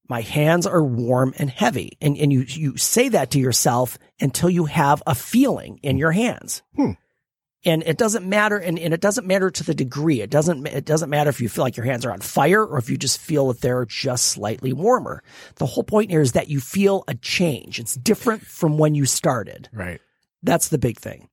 My 0.08 0.22
hands 0.22 0.66
are 0.66 0.84
warm 0.84 1.34
and 1.38 1.50
heavy. 1.50 1.98
And, 2.02 2.18
and 2.18 2.32
you, 2.32 2.46
you 2.48 2.78
say 2.78 3.10
that 3.10 3.32
to 3.32 3.40
yourself 3.40 3.98
until 4.20 4.50
you 4.50 4.66
have 4.66 5.04
a 5.06 5.16
feeling 5.16 5.80
in 5.84 5.98
your 5.98 6.12
hands. 6.12 6.62
Hmm. 6.76 6.92
And 7.66 7.84
it 7.86 7.98
doesn't 7.98 8.26
matter, 8.26 8.58
and, 8.58 8.80
and 8.80 8.94
it 8.94 9.02
doesn't 9.02 9.28
matter 9.28 9.50
to 9.50 9.64
the 9.64 9.74
degree. 9.74 10.22
It 10.22 10.30
doesn't, 10.30 10.66
it 10.68 10.86
doesn't 10.86 11.10
matter 11.10 11.30
if 11.30 11.42
you 11.42 11.50
feel 11.50 11.66
like 11.66 11.76
your 11.76 11.86
hands 11.86 12.06
are 12.06 12.14
on 12.14 12.22
fire 12.22 12.64
or 12.64 12.78
if 12.78 12.90
you 12.90 12.98
just 12.98 13.20
feel 13.20 13.48
that 13.48 13.62
they're 13.62 13.86
just 13.86 14.28
slightly 14.28 14.72
warmer. 14.72 15.22
The 15.56 15.66
whole 15.66 15.84
point 15.84 16.12
here 16.12 16.22
is 16.22 16.34
that 16.34 16.50
you 16.50 16.62
feel 16.62 17.04
a 17.08 17.16
change. 17.16 17.80
It's 17.80 17.96
different 17.96 18.44
from 18.44 18.78
when 18.78 18.96
you 18.96 19.06
started. 19.06 19.70
Right. 19.74 20.00
That's 20.44 20.70
the 20.70 20.78
big 20.78 21.00
thing. 21.00 21.30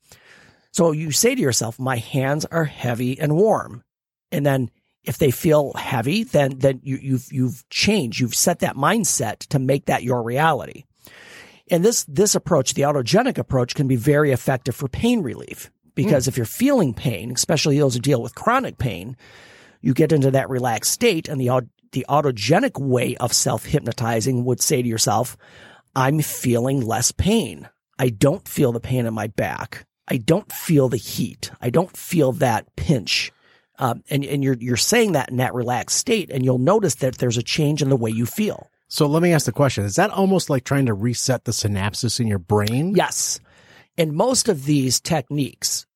So 0.73 0.91
you 0.91 1.13
say 1.13 1.37
to 1.37 1.41
yourself, 1.41 1.79
my 1.79 1.99
hands 1.99 2.47
are 2.47 2.65
heavy 2.65 3.21
and 3.21 3.37
warm. 3.37 3.85
And 4.33 4.45
then 4.45 4.71
if 5.05 5.19
they 5.19 5.31
feel 5.31 5.73
heavy, 5.75 6.25
then, 6.25 6.59
then 6.59 6.81
you, 6.83 6.97
you've, 6.97 7.33
you've 7.33 7.69
changed. 7.71 8.21
You've 8.21 8.35
set 8.35 8.61
that 8.61 8.77
mindset 8.77 9.39
to 9.49 9.59
make 9.59 9.87
that 9.87 10.03
your 10.03 10.23
reality. 10.23 10.85
And 11.71 11.85
this, 11.85 12.05
this 12.05 12.35
approach, 12.35 12.75
the 12.75 12.83
autogenic 12.83 13.39
approach 13.39 13.75
can 13.75 13.89
be 13.89 13.97
very 13.97 14.33
effective 14.33 14.75
for 14.75 14.89
pain 14.89 15.23
relief 15.23 15.71
because 15.95 16.27
hmm. 16.27 16.31
if 16.31 16.37
you're 16.37 16.47
feeling 16.47 16.95
pain, 16.95 17.33
especially 17.33 17.79
those 17.79 17.95
who 17.95 18.01
deal 18.01 18.23
with 18.23 18.35
chronic 18.35 18.79
pain, 18.79 19.17
you 19.81 19.95
get 19.95 20.13
into 20.13 20.31
that 20.31 20.51
relaxed 20.51 20.93
state 20.93 21.29
and 21.29 21.41
the, 21.41 21.69
the 21.93 22.07
autogenic 22.09 22.81
way 22.81 23.17
of 23.17 23.33
self 23.33 23.67
hypnotizing 23.67 24.45
would 24.45 24.61
say 24.61 24.83
to 24.83 24.89
yourself, 24.89 25.37
I'm 25.95 26.21
feeling 26.21 26.81
less 26.81 27.13
pain. 27.13 27.69
I 27.99 28.09
don't 28.09 28.49
feel 28.49 28.73
the 28.73 28.81
pain 28.81 29.07
in 29.07 29.15
my 29.15 29.29
back. 29.29 29.87
I 30.09 30.17
don't 30.17 30.51
feel 30.53 30.89
the 30.89 30.97
heat. 30.97 31.51
I 31.61 31.71
don't 31.71 31.97
feel 31.97 32.33
that 32.33 32.75
pinch. 32.77 33.33
Um, 33.79 34.05
and, 34.09 34.25
and 34.25 34.45
you're, 34.45 34.57
you're 34.59 34.77
saying 34.77 35.13
that 35.13 35.31
in 35.31 35.39
that 35.39 35.55
relaxed 35.55 35.97
state 35.97 36.31
and 36.31 36.45
you'll 36.45 36.59
notice 36.59 36.97
that 36.97 37.19
there's 37.19 37.37
a 37.37 37.43
change 37.43 37.83
in 37.83 37.89
the 37.89 37.97
way 37.97 38.11
you 38.11 38.25
feel. 38.27 38.71
So 38.89 39.07
let 39.07 39.23
me 39.23 39.33
ask 39.33 39.47
the 39.47 39.53
question: 39.53 39.85
Is 39.85 39.97
that 39.97 40.11
almost 40.11 40.51
like 40.51 40.63
trying 40.65 40.87
to 40.87 40.95
reset 40.95 41.45
the 41.45 41.53
synapses 41.53 42.21
in 42.21 42.29
your 42.29 42.39
brain? 42.39 42.95
Yes. 42.95 43.41
And 43.99 44.13
most 44.13 44.49
of 44.49 44.65
these 44.65 45.01
techniques 45.01 45.87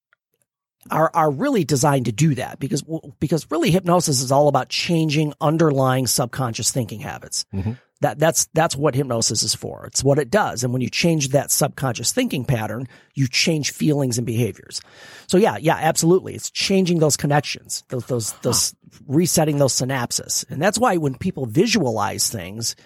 are 0.90 1.10
are 1.14 1.30
really 1.30 1.64
designed 1.64 2.06
to 2.06 2.12
do 2.12 2.34
that 2.34 2.58
because 2.58 2.82
because 3.20 3.46
really 3.50 3.70
hypnosis 3.70 4.20
is 4.20 4.32
all 4.32 4.48
about 4.48 4.68
changing 4.68 5.34
underlying 5.40 6.06
subconscious 6.06 6.70
thinking 6.72 7.00
habits. 7.00 7.44
That 8.00 8.18
that's 8.18 8.46
that's 8.54 8.76
what 8.76 8.94
hypnosis 8.94 9.42
is 9.42 9.54
for. 9.54 9.86
It's 9.86 10.04
what 10.04 10.20
it 10.20 10.30
does. 10.30 10.62
And 10.62 10.72
when 10.72 10.82
you 10.82 10.88
change 10.88 11.30
that 11.30 11.50
subconscious 11.50 12.12
thinking 12.12 12.44
pattern, 12.44 12.86
you 13.14 13.26
change 13.26 13.72
feelings 13.72 14.18
and 14.18 14.26
behaviors. 14.26 14.80
So 15.26 15.36
yeah, 15.36 15.56
yeah, 15.60 15.76
absolutely. 15.76 16.34
It's 16.34 16.50
changing 16.50 17.00
those 17.00 17.16
connections, 17.16 17.84
those 17.88 18.06
those 18.06 18.32
those 18.42 18.74
resetting 19.08 19.58
those 19.58 19.74
synapses. 19.74 20.48
And 20.48 20.62
that's 20.62 20.78
why 20.78 20.96
when 20.96 21.16
people 21.16 21.46
visualize 21.46 22.30
things, 22.30 22.76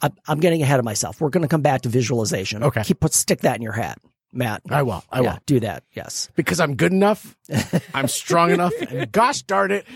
I, 0.00 0.10
I'm 0.28 0.38
getting 0.38 0.62
ahead 0.62 0.78
of 0.78 0.84
myself. 0.84 1.20
We're 1.20 1.30
going 1.30 1.42
to 1.42 1.48
come 1.48 1.62
back 1.62 1.82
to 1.82 1.88
visualization. 1.88 2.62
Okay. 2.62 2.84
Keep 2.84 3.00
put 3.00 3.14
stick 3.14 3.40
that 3.40 3.56
in 3.56 3.62
your 3.62 3.72
hat. 3.72 3.98
Matt. 4.32 4.62
I 4.68 4.82
will. 4.82 5.02
I 5.10 5.20
yeah, 5.20 5.32
will. 5.32 5.38
do 5.46 5.60
that. 5.60 5.84
Yes. 5.92 6.28
Because 6.36 6.60
I'm 6.60 6.76
good 6.76 6.92
enough. 6.92 7.36
I'm 7.94 8.08
strong 8.08 8.50
enough. 8.52 8.74
And 8.80 9.10
gosh 9.10 9.42
darn 9.42 9.70
it, 9.70 9.86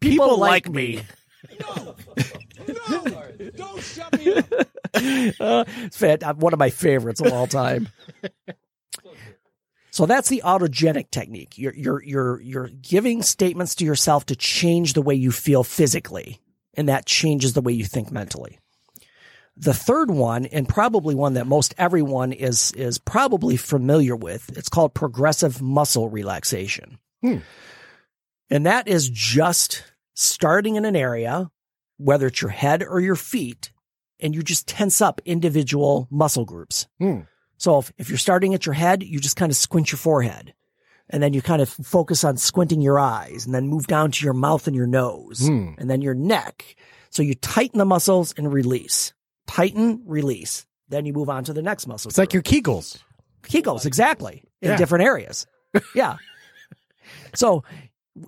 people, 0.00 0.38
like 0.38 0.68
me. 0.68 1.02
Don't 3.56 3.82
shut 3.82 4.18
me 4.18 4.34
up. 4.34 4.46
It's 4.94 6.02
uh, 6.02 6.34
one 6.34 6.52
of 6.52 6.58
my 6.58 6.70
favorites 6.70 7.20
of 7.20 7.32
all 7.32 7.46
time. 7.46 7.88
so 9.90 10.06
that's 10.06 10.28
the 10.28 10.42
autogenic 10.44 11.10
technique. 11.10 11.58
You're 11.58 11.74
you're 11.74 12.02
you're 12.02 12.40
you're 12.40 12.68
giving 12.68 13.22
statements 13.22 13.74
to 13.76 13.84
yourself 13.84 14.26
to 14.26 14.36
change 14.36 14.94
the 14.94 15.02
way 15.02 15.14
you 15.14 15.30
feel 15.30 15.62
physically, 15.62 16.40
and 16.74 16.88
that 16.88 17.06
changes 17.06 17.52
the 17.52 17.60
way 17.60 17.72
you 17.72 17.84
think 17.84 18.10
mentally. 18.10 18.58
The 19.56 19.74
third 19.74 20.10
one, 20.10 20.46
and 20.46 20.68
probably 20.68 21.14
one 21.14 21.34
that 21.34 21.46
most 21.46 21.74
everyone 21.78 22.32
is 22.32 22.72
is 22.72 22.98
probably 22.98 23.56
familiar 23.56 24.16
with, 24.16 24.56
it's 24.56 24.68
called 24.70 24.94
progressive 24.94 25.60
muscle 25.60 26.08
relaxation. 26.08 26.98
And 28.50 28.66
that 28.66 28.88
is 28.88 29.08
just 29.10 29.84
starting 30.18 30.74
in 30.76 30.84
an 30.84 30.96
area, 30.96 31.48
whether 31.96 32.26
it's 32.26 32.42
your 32.42 32.50
head 32.50 32.82
or 32.82 32.98
your 33.00 33.14
feet, 33.16 33.70
and 34.20 34.34
you 34.34 34.42
just 34.42 34.66
tense 34.66 35.00
up 35.00 35.20
individual 35.24 36.08
muscle 36.10 36.44
groups. 36.44 36.88
Hmm. 36.98 37.20
So 37.56 37.78
if, 37.78 37.92
if 37.98 38.08
you're 38.08 38.18
starting 38.18 38.52
at 38.54 38.66
your 38.66 38.72
head, 38.72 39.02
you 39.02 39.20
just 39.20 39.36
kind 39.36 39.50
of 39.50 39.56
squint 39.56 39.92
your 39.92 39.98
forehead. 39.98 40.54
And 41.10 41.22
then 41.22 41.32
you 41.32 41.40
kind 41.40 41.62
of 41.62 41.68
focus 41.68 42.24
on 42.24 42.36
squinting 42.36 42.80
your 42.80 42.98
eyes 42.98 43.46
and 43.46 43.54
then 43.54 43.68
move 43.68 43.86
down 43.86 44.10
to 44.10 44.24
your 44.24 44.34
mouth 44.34 44.66
and 44.66 44.74
your 44.76 44.86
nose 44.88 45.46
Hmm. 45.46 45.70
and 45.78 45.88
then 45.88 46.02
your 46.02 46.14
neck. 46.14 46.74
So 47.10 47.22
you 47.22 47.34
tighten 47.34 47.78
the 47.78 47.84
muscles 47.84 48.34
and 48.36 48.52
release. 48.52 49.14
Tighten, 49.46 50.02
release. 50.04 50.66
Then 50.88 51.06
you 51.06 51.12
move 51.12 51.30
on 51.30 51.44
to 51.44 51.52
the 51.52 51.62
next 51.62 51.86
muscle. 51.86 52.08
It's 52.08 52.18
like 52.18 52.32
your 52.34 52.42
Kegels. 52.42 52.98
Kegels, 53.42 53.86
exactly, 53.86 54.42
in 54.60 54.70
Yeah. 54.70 54.76
different 54.76 55.04
areas. 55.04 55.46
Yeah. 55.94 56.16
so 57.34 57.62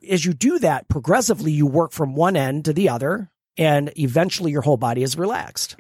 as 0.09 0.25
you 0.25 0.33
do 0.33 0.59
that 0.61 0.89
progressively, 0.89 1.53
you 1.53 1.67
work 1.67 1.93
from 1.93 2.15
one 2.15 2.37
end 2.37 2.65
to 2.67 2.73
the 2.73 2.89
other, 2.89 3.31
and 3.57 3.93
eventually 3.97 4.53
your 4.53 4.63
whole 4.63 4.77
body 4.77 5.03
is 5.03 5.19
relaxed. 5.19 5.77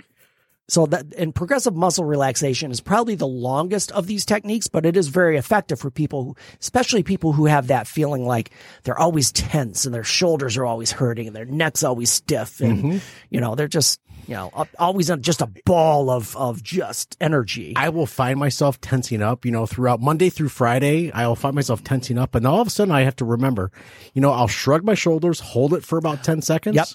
So 0.68 0.86
that 0.86 1.06
and 1.18 1.34
progressive 1.34 1.74
muscle 1.74 2.04
relaxation 2.04 2.70
is 2.70 2.80
probably 2.80 3.16
the 3.16 3.26
longest 3.26 3.90
of 3.90 4.06
these 4.06 4.24
techniques, 4.24 4.68
but 4.68 4.86
it 4.86 4.96
is 4.96 5.08
very 5.08 5.36
effective 5.36 5.80
for 5.80 5.90
people, 5.90 6.24
who, 6.24 6.36
especially 6.60 7.02
people 7.02 7.32
who 7.32 7.46
have 7.46 7.66
that 7.66 7.88
feeling 7.88 8.24
like 8.24 8.52
they're 8.84 8.98
always 8.98 9.32
tense 9.32 9.84
and 9.84 9.92
their 9.92 10.04
shoulders 10.04 10.56
are 10.56 10.64
always 10.64 10.92
hurting 10.92 11.26
and 11.26 11.34
their 11.34 11.44
neck's 11.44 11.82
always 11.82 12.10
stiff, 12.10 12.60
and 12.60 12.78
mm-hmm. 12.78 12.98
you 13.30 13.40
know 13.40 13.56
they're 13.56 13.66
just 13.66 14.00
you 14.26 14.34
know 14.34 14.50
al- 14.56 14.68
always 14.78 15.10
on 15.10 15.22
just 15.22 15.40
a 15.40 15.46
ball 15.64 16.10
of 16.10 16.36
of 16.36 16.62
just 16.62 17.16
energy. 17.20 17.72
I 17.76 17.88
will 17.88 18.06
find 18.06 18.38
myself 18.38 18.80
tensing 18.80 19.22
up, 19.22 19.44
you 19.44 19.50
know, 19.50 19.66
throughout 19.66 20.00
Monday 20.00 20.30
through 20.30 20.48
Friday. 20.50 21.10
I'll 21.12 21.34
find 21.36 21.54
myself 21.54 21.82
tensing 21.84 22.18
up, 22.18 22.34
and 22.34 22.46
all 22.46 22.60
of 22.60 22.66
a 22.66 22.70
sudden 22.70 22.92
I 22.92 23.02
have 23.02 23.16
to 23.16 23.24
remember, 23.24 23.70
you 24.14 24.20
know, 24.22 24.30
I'll 24.32 24.48
shrug 24.48 24.84
my 24.84 24.94
shoulders, 24.94 25.40
hold 25.40 25.74
it 25.74 25.84
for 25.84 25.98
about 25.98 26.22
10 26.24 26.42
seconds, 26.42 26.76
Yep. 26.76 26.86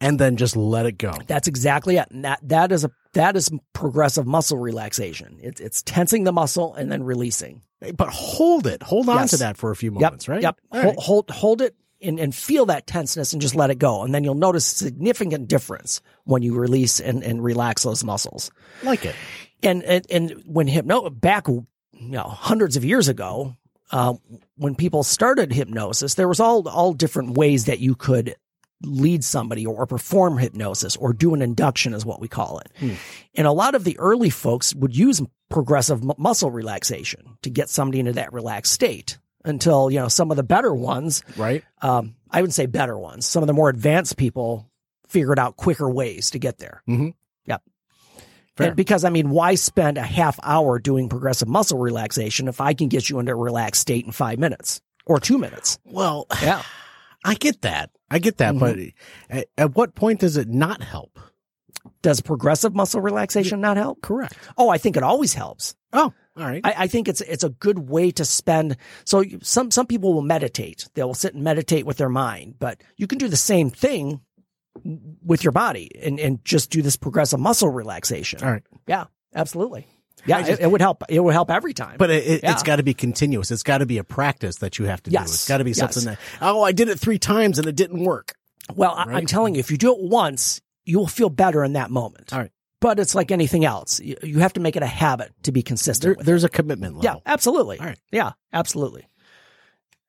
and 0.00 0.18
then 0.18 0.36
just 0.36 0.56
let 0.56 0.86
it 0.86 0.98
go. 0.98 1.12
That's 1.26 1.48
exactly 1.48 1.96
it. 1.96 2.08
And 2.10 2.24
that 2.24 2.40
that 2.42 2.72
is 2.72 2.84
a 2.84 2.90
that 3.14 3.36
is 3.36 3.50
progressive 3.72 4.26
muscle 4.26 4.58
relaxation. 4.58 5.38
It's 5.42 5.60
it's 5.60 5.82
tensing 5.82 6.24
the 6.24 6.32
muscle 6.32 6.74
and 6.74 6.90
then 6.92 7.02
releasing. 7.02 7.62
But 7.94 8.08
hold 8.08 8.66
it. 8.66 8.82
Hold 8.82 9.08
on 9.08 9.16
Yes. 9.16 9.30
to 9.30 9.36
that 9.38 9.56
for 9.56 9.70
a 9.70 9.76
few 9.76 9.92
Yep. 9.92 10.00
moments, 10.00 10.28
right? 10.28 10.42
Yep. 10.42 10.56
All 10.72 10.80
Hold, 10.82 10.94
right. 10.96 11.02
hold 11.04 11.30
hold 11.30 11.62
it 11.62 11.74
and, 12.06 12.18
and 12.20 12.34
feel 12.34 12.66
that 12.66 12.86
tenseness 12.86 13.32
and 13.32 13.42
just 13.42 13.54
let 13.54 13.70
it 13.70 13.78
go. 13.78 14.02
And 14.02 14.14
then 14.14 14.24
you'll 14.24 14.34
notice 14.34 14.64
significant 14.64 15.48
difference 15.48 16.00
when 16.24 16.42
you 16.42 16.54
release 16.54 17.00
and, 17.00 17.22
and 17.22 17.42
relax 17.42 17.82
those 17.82 18.04
muscles. 18.04 18.50
Like 18.82 19.04
it. 19.04 19.14
And 19.62 19.82
and, 19.82 20.06
and 20.10 20.42
when 20.46 20.68
hypno 20.68 21.10
back 21.10 21.48
you 21.48 21.66
know 21.92 22.24
hundreds 22.24 22.76
of 22.76 22.84
years 22.84 23.08
ago, 23.08 23.56
uh, 23.90 24.14
when 24.56 24.74
people 24.74 25.02
started 25.02 25.52
hypnosis, 25.52 26.14
there 26.14 26.28
was 26.28 26.40
all 26.40 26.68
all 26.68 26.92
different 26.92 27.36
ways 27.36 27.64
that 27.64 27.80
you 27.80 27.94
could 27.94 28.36
lead 28.82 29.24
somebody 29.24 29.64
or 29.64 29.86
perform 29.86 30.36
hypnosis 30.36 30.96
or 30.96 31.14
do 31.14 31.32
an 31.32 31.40
induction 31.40 31.94
is 31.94 32.04
what 32.04 32.20
we 32.20 32.28
call 32.28 32.58
it. 32.58 32.70
And 33.34 33.46
a 33.46 33.52
lot 33.52 33.74
of 33.74 33.84
the 33.84 33.98
early 33.98 34.28
folks 34.28 34.74
would 34.74 34.94
use 34.94 35.22
progressive 35.48 36.04
mu- 36.04 36.12
muscle 36.18 36.50
relaxation 36.50 37.38
to 37.40 37.48
get 37.48 37.70
somebody 37.70 38.00
into 38.00 38.12
that 38.12 38.34
relaxed 38.34 38.72
state 38.74 39.18
until, 39.46 39.90
you 39.90 39.98
know, 39.98 40.08
some 40.08 40.30
of 40.30 40.36
the 40.36 40.42
better 40.42 40.74
ones, 40.74 41.22
Right? 41.36 41.64
um, 41.80 42.14
I 42.30 42.42
would 42.42 42.52
say 42.52 42.66
better 42.66 42.98
ones, 42.98 43.24
some 43.26 43.42
of 43.42 43.46
the 43.46 43.52
more 43.54 43.68
advanced 43.70 44.16
people 44.18 44.70
figured 45.08 45.38
out 45.38 45.56
quicker 45.56 45.88
ways 45.88 46.30
to 46.30 46.38
get 46.38 46.58
there. 46.58 46.82
Mhm. 46.88 47.14
Yep. 47.46 47.62
Fair. 48.56 48.66
And 48.68 48.76
because 48.76 49.04
I 49.04 49.10
mean, 49.10 49.30
why 49.30 49.54
spend 49.54 49.98
a 49.98 50.02
half 50.02 50.38
hour 50.42 50.78
doing 50.78 51.08
progressive 51.08 51.48
muscle 51.48 51.78
relaxation 51.78 52.48
if 52.48 52.60
I 52.60 52.74
can 52.74 52.88
get 52.88 53.08
you 53.08 53.18
into 53.18 53.32
a 53.32 53.36
relaxed 53.36 53.80
state 53.82 54.04
in 54.04 54.12
five 54.12 54.38
minutes 54.38 54.80
or 55.06 55.20
two 55.20 55.38
minutes? 55.38 55.78
Well, 55.84 56.26
Yeah. 56.42 56.62
I 57.24 57.34
get 57.34 57.62
that. 57.62 57.90
I 58.10 58.18
get 58.20 58.36
that. 58.38 58.56
But 58.58 58.78
at, 59.30 59.48
at 59.58 59.74
what 59.74 59.94
point 59.96 60.20
does 60.20 60.36
it 60.36 60.48
not 60.48 60.82
help? 60.82 61.18
Does 62.02 62.20
progressive 62.20 62.74
muscle 62.74 63.00
relaxation 63.00 63.60
not 63.60 63.76
help? 63.76 64.00
Correct. 64.00 64.36
Oh, 64.56 64.68
I 64.68 64.78
think 64.78 64.96
it 64.96 65.02
always 65.02 65.34
helps. 65.34 65.74
Oh, 65.92 66.12
all 66.36 66.44
right. 66.44 66.60
I, 66.64 66.74
I 66.78 66.86
think 66.86 67.08
it's 67.08 67.20
it's 67.22 67.44
a 67.44 67.48
good 67.50 67.78
way 67.88 68.10
to 68.12 68.24
spend. 68.24 68.76
So 69.04 69.24
some 69.42 69.70
some 69.70 69.86
people 69.86 70.12
will 70.14 70.22
meditate. 70.22 70.88
They 70.94 71.02
will 71.02 71.14
sit 71.14 71.34
and 71.34 71.42
meditate 71.44 71.86
with 71.86 71.96
their 71.96 72.08
mind, 72.08 72.56
but 72.58 72.82
you 72.96 73.06
can 73.06 73.18
do 73.18 73.28
the 73.28 73.36
same 73.36 73.70
thing 73.70 74.20
with 75.24 75.42
your 75.42 75.52
body 75.52 75.90
and 76.02 76.20
and 76.20 76.44
just 76.44 76.70
do 76.70 76.82
this 76.82 76.96
progressive 76.96 77.40
muscle 77.40 77.70
relaxation. 77.70 78.42
all 78.44 78.50
right. 78.50 78.62
Yeah, 78.86 79.04
absolutely. 79.34 79.86
Yeah, 80.26 80.40
just- 80.42 80.60
it, 80.60 80.64
it 80.64 80.70
would 80.70 80.80
help. 80.80 81.04
It 81.08 81.20
would 81.20 81.32
help 81.34 81.50
every 81.50 81.72
time. 81.72 81.96
But 81.98 82.10
it, 82.10 82.42
it's 82.44 82.62
got 82.62 82.76
to 82.76 82.82
be 82.82 82.94
continuous. 82.94 83.50
It's 83.50 83.62
got 83.62 83.78
to 83.78 83.86
be 83.86 83.98
a 83.98 84.04
practice 84.04 84.56
that 84.56 84.78
you 84.78 84.86
have 84.86 85.02
to 85.04 85.10
do. 85.10 85.18
It's 85.18 85.46
got 85.48 85.58
to 85.58 85.64
be 85.64 85.70
Yes. 85.70 85.78
something 85.78 86.04
that, 86.04 86.18
oh, 86.42 86.62
I 86.62 86.72
did 86.72 86.88
it 86.88 86.98
three 86.98 87.18
times 87.18 87.58
and 87.58 87.68
it 87.68 87.76
didn't 87.76 88.02
work. 88.04 88.34
well, 88.74 88.92
I, 88.96 89.04
I'm 89.12 89.26
telling 89.26 89.54
you, 89.54 89.60
if 89.60 89.70
you 89.70 89.76
do 89.76 89.92
it 89.94 90.00
once, 90.00 90.60
you 90.84 90.98
will 90.98 91.06
feel 91.06 91.28
better 91.30 91.62
in 91.62 91.74
that 91.74 91.90
moment. 91.90 92.32
All 92.32 92.40
right. 92.40 92.50
But 92.86 93.00
it's 93.00 93.16
like 93.16 93.32
anything 93.32 93.64
else. 93.64 93.98
You, 93.98 94.14
you 94.22 94.38
have 94.38 94.52
to 94.52 94.60
make 94.60 94.76
it 94.76 94.82
a 94.84 94.86
habit 94.86 95.32
to 95.42 95.50
be 95.50 95.60
consistent. 95.60 96.02
There, 96.02 96.12
with 96.12 96.20
it. 96.20 96.24
there's 96.24 96.44
a 96.44 96.48
commitment 96.48 96.94
Yeah, 97.02 97.16
absolutely. 97.26 97.80
All 97.80 97.86
right. 97.86 97.98
Yeah, 98.12 98.34
absolutely. 98.52 99.08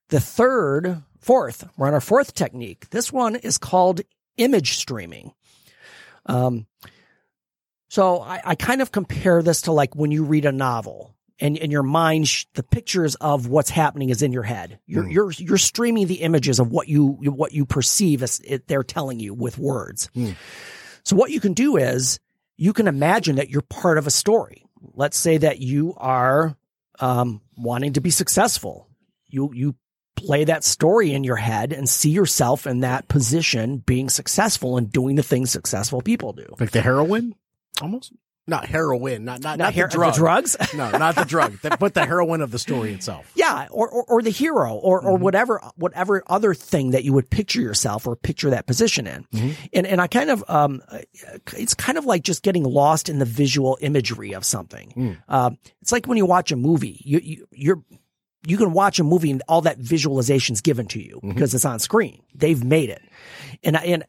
The 0.09 0.19
third, 0.19 1.01
fourth, 1.19 1.67
we're 1.75 1.87
on 1.87 1.95
our 1.95 1.99
fourth 1.99 2.35
technique. 2.35 2.91
This 2.91 3.11
one 3.11 3.35
is 3.35 3.57
called 3.57 4.01
image 4.37 4.77
streaming. 4.77 5.33
Um, 6.27 6.67
so 7.89 8.21
I, 8.21 8.41
I 8.45 8.53
kind 8.53 8.83
of 8.83 8.91
compare 8.91 9.41
this 9.41 9.63
to 9.63 9.71
like 9.71 9.95
when 9.95 10.11
you 10.11 10.23
read 10.23 10.45
a 10.45 10.51
novel 10.51 11.15
and 11.39 11.57
in 11.57 11.71
your 11.71 11.81
mind, 11.81 12.27
sh- 12.27 12.45
the 12.53 12.61
pictures 12.61 13.15
of 13.15 13.47
what's 13.47 13.71
happening 13.71 14.11
is 14.11 14.21
in 14.21 14.31
your 14.31 14.43
head. 14.43 14.77
You're, 14.85 15.09
you're, 15.09 15.31
you're 15.31 15.57
streaming 15.57 16.05
the 16.05 16.21
images 16.21 16.59
of 16.59 16.71
what 16.71 16.87
you, 16.87 17.07
what 17.07 17.53
you 17.53 17.65
perceive 17.65 18.21
as 18.21 18.39
it, 18.41 18.67
they're 18.67 18.83
telling 18.83 19.19
you 19.19 19.33
with 19.33 19.57
words. 19.57 20.11
So 21.01 21.15
what 21.15 21.31
you 21.31 21.39
can 21.39 21.53
do 21.53 21.77
is 21.77 22.19
you 22.57 22.73
can 22.73 22.87
imagine 22.87 23.37
that 23.37 23.49
you're 23.49 23.61
part 23.61 23.97
of 23.97 24.07
a 24.07 24.11
story. 24.11 24.65
Let's 24.93 25.17
say 25.17 25.37
that 25.37 25.59
you 25.59 25.93
are 25.97 26.57
um, 26.99 27.41
wanting 27.55 27.93
to 27.93 28.01
be 28.01 28.09
successful. 28.09 28.89
You 29.27 29.51
you 29.53 29.75
play 30.15 30.43
that 30.45 30.63
story 30.63 31.13
in 31.13 31.23
your 31.23 31.35
head 31.35 31.71
and 31.71 31.87
see 31.87 32.09
yourself 32.09 32.65
in 32.65 32.79
that 32.79 33.07
position, 33.07 33.77
being 33.77 34.09
successful 34.09 34.77
and 34.77 34.91
doing 34.91 35.15
the 35.15 35.23
things 35.23 35.51
successful 35.51 36.01
people 36.01 36.33
do. 36.33 36.47
Like 36.59 36.71
the 36.71 36.81
heroin, 36.81 37.35
almost. 37.81 38.13
Not 38.49 38.65
heroin. 38.65 39.25
Not 39.25 39.41
not, 39.41 39.57
not, 39.57 39.73
her- 39.75 39.87
the 39.87 39.93
drug. 39.93 40.15
drugs. 40.15 40.55
no, 40.73 40.89
not 40.91 41.15
the 41.15 41.25
drug. 41.25 41.59
The- 41.61 41.75
but 41.77 41.93
the 41.93 42.05
heroin 42.05 42.41
of 42.41 42.51
the 42.51 42.59
story 42.59 42.93
itself. 42.93 43.29
Yeah, 43.35 43.67
or, 43.71 43.89
or 43.89 44.03
or 44.05 44.21
the 44.21 44.29
hero, 44.29 44.73
or 44.75 45.01
or 45.01 45.17
whatever 45.17 45.61
whatever 45.75 46.23
other 46.27 46.53
thing 46.53 46.91
that 46.91 47.03
you 47.03 47.11
would 47.13 47.29
picture 47.29 47.59
yourself 47.61 48.07
or 48.07 48.15
picture 48.15 48.49
that 48.51 48.65
position 48.65 49.05
in, 49.05 49.55
and 49.73 49.85
and 49.85 49.99
I 49.99 50.07
kind 50.07 50.29
of 50.29 50.43
um, 50.47 50.81
it's 51.57 51.73
kind 51.73 51.97
of 51.97 52.05
like 52.05 52.23
just 52.23 52.41
getting 52.41 52.63
lost 52.63 53.09
in 53.09 53.19
the 53.19 53.25
visual 53.25 53.77
imagery 53.81 54.33
of 54.33 54.45
something. 54.45 55.17
Um, 55.27 55.57
it's 55.81 55.91
like 55.91 56.07
when 56.07 56.17
you 56.17 56.25
watch 56.25 56.51
a 56.53 56.55
movie, 56.55 57.01
you, 57.03 57.19
you 57.21 57.47
you're 57.51 57.83
you 58.45 58.55
can 58.57 58.71
watch 58.71 58.97
a 58.99 59.03
movie 59.03 59.29
and 59.31 59.43
all 59.49 59.61
that 59.61 59.77
visualization's 59.77 60.61
given 60.61 60.85
to 60.87 61.01
you 61.01 61.19
because 61.21 61.53
it's 61.53 61.65
on 61.65 61.79
screen. 61.79 62.21
They've 62.33 62.63
made 62.63 62.89
it, 62.91 63.01
and 63.63 63.75
and 63.75 64.05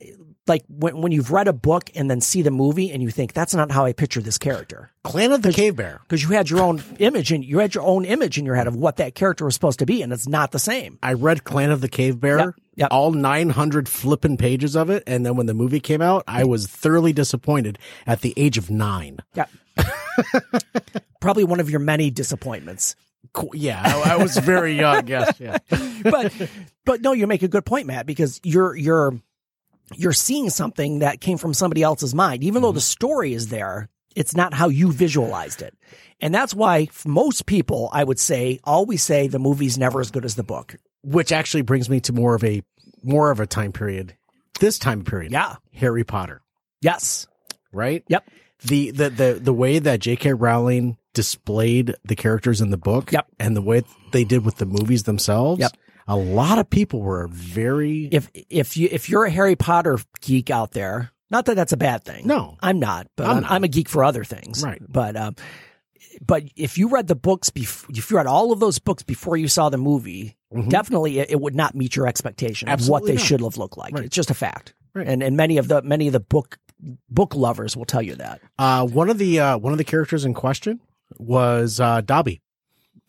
like 0.49 0.65
when 0.69 1.01
when 1.03 1.13
you've 1.13 1.31
read 1.31 1.49
a 1.49 1.53
book 1.53 1.91
and 1.95 2.11
then 2.11 2.21
see 2.21 2.43
the 2.43 2.51
movie 2.51 2.91
and 2.91 3.03
you 3.03 3.11
think 3.11 3.33
that's 3.33 3.55
not 3.55 3.71
how 3.71 3.85
I 3.85 3.93
picture 3.93 4.21
this 4.21 4.39
character 4.39 4.91
Clan 5.05 5.33
of 5.33 5.43
the 5.43 5.53
Cave 5.53 5.77
Bear. 5.77 6.01
because 6.03 6.23
you 6.23 6.31
had 6.31 6.51
your 6.51 6.61
own 6.61 6.83
image 6.99 7.31
and 7.33 7.45
you 7.45 7.59
had 7.59 7.75
your 7.75 7.85
own 7.85 8.05
image 8.05 8.39
in 8.39 8.45
your 8.45 8.55
head 8.55 8.67
of 8.67 8.75
what 8.77 8.97
that 8.97 9.15
character 9.15 9.45
was 9.45 9.55
supposed 9.55 9.79
to 9.79 9.87
be, 9.87 10.03
and 10.03 10.13
it's 10.13 10.29
not 10.29 10.51
the 10.53 10.59
same. 10.59 10.99
I 11.03 11.13
read 11.15 11.45
Clan 11.45 11.71
of 11.71 11.81
the 11.81 11.89
Cave 11.89 12.21
Bear, 12.21 12.39
Yep, 12.39 12.55
yep. 12.77 12.89
all 12.91 13.13
900 13.13 13.89
flipping 13.89 14.37
pages 14.37 14.77
of 14.77 14.91
it. 14.91 15.03
And 15.07 15.25
then 15.25 15.37
when 15.37 15.47
the 15.47 15.55
movie 15.55 15.81
came 15.81 16.03
out, 16.03 16.25
I 16.29 16.45
was 16.45 16.67
thoroughly 16.67 17.13
disappointed 17.13 17.79
at 18.07 18.21
the 18.21 18.35
age 18.37 18.59
of 18.59 18.71
nine. 18.71 19.19
Yeah. 19.35 19.47
Probably 21.21 21.45
one 21.45 21.61
of 21.61 21.71
your 21.71 21.81
many 21.81 22.11
disappointments. 22.11 22.95
Cool. 23.33 23.51
Yeah, 23.55 23.81
I, 23.85 24.15
I 24.15 24.17
was 24.17 24.37
very 24.39 24.75
young. 24.77 25.07
Yes. 25.07 25.39
Yeah. 25.41 25.59
But 26.03 26.33
but 26.87 27.01
no, 27.03 27.13
you 27.13 27.27
make 27.27 27.43
a 27.43 27.49
good 27.49 27.67
point, 27.67 27.89
Matt, 27.89 28.07
because 28.07 28.41
you're 28.45 28.77
you're 28.77 29.19
you're 29.95 30.13
seeing 30.13 30.51
something 30.51 31.01
that 31.01 31.21
came 31.21 31.39
from 31.39 31.55
somebody 31.55 31.83
else's 31.83 32.15
mind. 32.15 32.45
Even 32.45 32.63
though 32.63 32.73
the 32.73 32.81
mm-hmm. 32.81 32.85
story 32.85 33.33
is 33.33 33.49
there, 33.49 33.89
it's 34.15 34.35
not 34.35 34.55
how 34.55 34.69
you 34.69 34.93
visualized 34.93 35.63
it. 35.63 35.75
And 36.21 36.35
that's 36.35 36.55
why 36.55 36.89
most 37.07 37.47
people, 37.47 37.89
I 37.93 38.03
would 38.03 38.19
say, 38.19 38.59
always 38.65 39.03
say 39.03 39.29
the 39.29 39.39
movie's 39.39 39.79
never 39.79 40.01
as 40.01 40.11
good 40.11 40.25
as 40.25 40.35
the 40.35 40.43
book. 40.43 40.77
Which 41.03 41.31
actually 41.31 41.63
brings 41.63 41.89
me 41.89 42.01
to 42.01 42.13
more 42.13 42.35
of 42.35 42.43
a 42.43 42.63
more 43.03 43.31
of 43.31 43.39
a 43.39 43.47
time 43.47 43.73
period. 43.73 44.17
This 44.59 44.79
time 44.79 45.05
period. 45.05 45.31
Yeah. 45.31 45.57
Harry 45.73 46.03
Potter, 46.03 46.43
Yes. 46.81 47.29
right? 47.73 48.03
Yep. 48.09 48.29
The 48.65 48.91
the 48.91 49.11
the 49.11 49.41
the 49.41 49.53
way 49.53 49.79
that 49.79 50.01
J.K. 50.01 50.33
Rowling 50.33 50.97
displayed 51.15 51.95
the 52.05 52.17
characters 52.17 52.61
in 52.61 52.71
the 52.71 52.77
book 52.77 53.13
Yep. 53.13 53.27
and 53.39 53.57
the 53.57 53.63
way 53.63 53.83
they 54.11 54.25
did 54.25 54.45
with 54.45 54.57
the 54.57 54.67
movies 54.67 55.05
themselves. 55.05 55.61
Yep. 55.61 55.73
A 56.09 56.17
lot 56.17 56.59
of 56.59 56.69
people 56.71 57.01
were 57.03 57.29
very 57.29 58.09
If 58.11 58.31
if 58.35 58.77
you 58.77 58.89
if 58.91 59.09
you're 59.11 59.25
a 59.25 59.31
Harry 59.31 59.57
Potter 59.57 59.99
geek 60.23 60.51
out 60.51 60.73
there, 60.73 61.11
not 61.31 61.45
that 61.45 61.55
that's 61.55 61.73
a 61.73 61.77
bad 61.77 62.03
thing. 62.05 62.27
No. 62.27 62.57
I'm 62.61 62.79
not. 62.81 63.07
But 63.17 63.27
I'm 63.27 63.37
I'm, 63.37 63.43
not. 63.43 63.53
I'm 63.53 63.65
a 63.65 63.69
geek 63.69 63.89
for 63.89 64.03
other 64.03 64.25
things. 64.25 64.63
Right. 64.65 64.81
But 64.89 65.17
um, 65.17 65.37
but 66.27 66.45
if 66.57 66.79
you 66.79 66.89
read 66.89 67.07
the 67.07 67.15
books 67.15 67.51
before, 67.51 67.91
if 67.95 68.11
you 68.11 68.17
read 68.17 68.27
all 68.27 68.51
of 68.53 68.59
those 68.61 68.79
books 68.79 69.03
before 69.03 69.37
you 69.37 69.47
saw 69.49 69.69
the 69.69 69.77
movie, 69.79 70.37
definitely 70.69 71.19
it, 71.19 71.31
it 71.33 71.41
would 71.41 71.55
not 71.55 71.75
meet 71.75 71.95
your 71.95 72.07
expectation 72.09 72.69
of 72.69 72.89
what 72.89 73.03
Mm-hmm. 73.03 73.07
They 73.09 73.15
not. 73.17 73.25
should 73.27 73.41
have 73.43 73.57
looked 73.59 73.77
like. 73.77 73.93
Right. 73.95 74.05
It's 74.07 74.17
just 74.17 74.31
a 74.31 74.35
fact. 74.35 74.75
Right. 74.95 75.07
And 75.07 75.23
and 75.23 75.37
many 75.37 75.59
of 75.59 75.69
the 75.69 75.83
many 75.83 76.07
of 76.07 76.13
the 76.15 76.21
book 76.21 76.59
book 77.11 77.35
lovers 77.35 77.77
will 77.77 77.85
tell 77.85 78.03
you 78.03 78.15
that. 78.15 78.41
uh 78.59 78.87
one 78.87 79.11
of 79.11 79.19
the 79.19 79.41
uh 79.41 79.59
one 79.59 79.73
of 79.73 79.79
the 79.79 79.85
characters 79.85 80.25
in 80.25 80.33
question 80.33 80.81
was 81.19 81.79
uh 81.81 82.01
Dobby. 82.01 82.41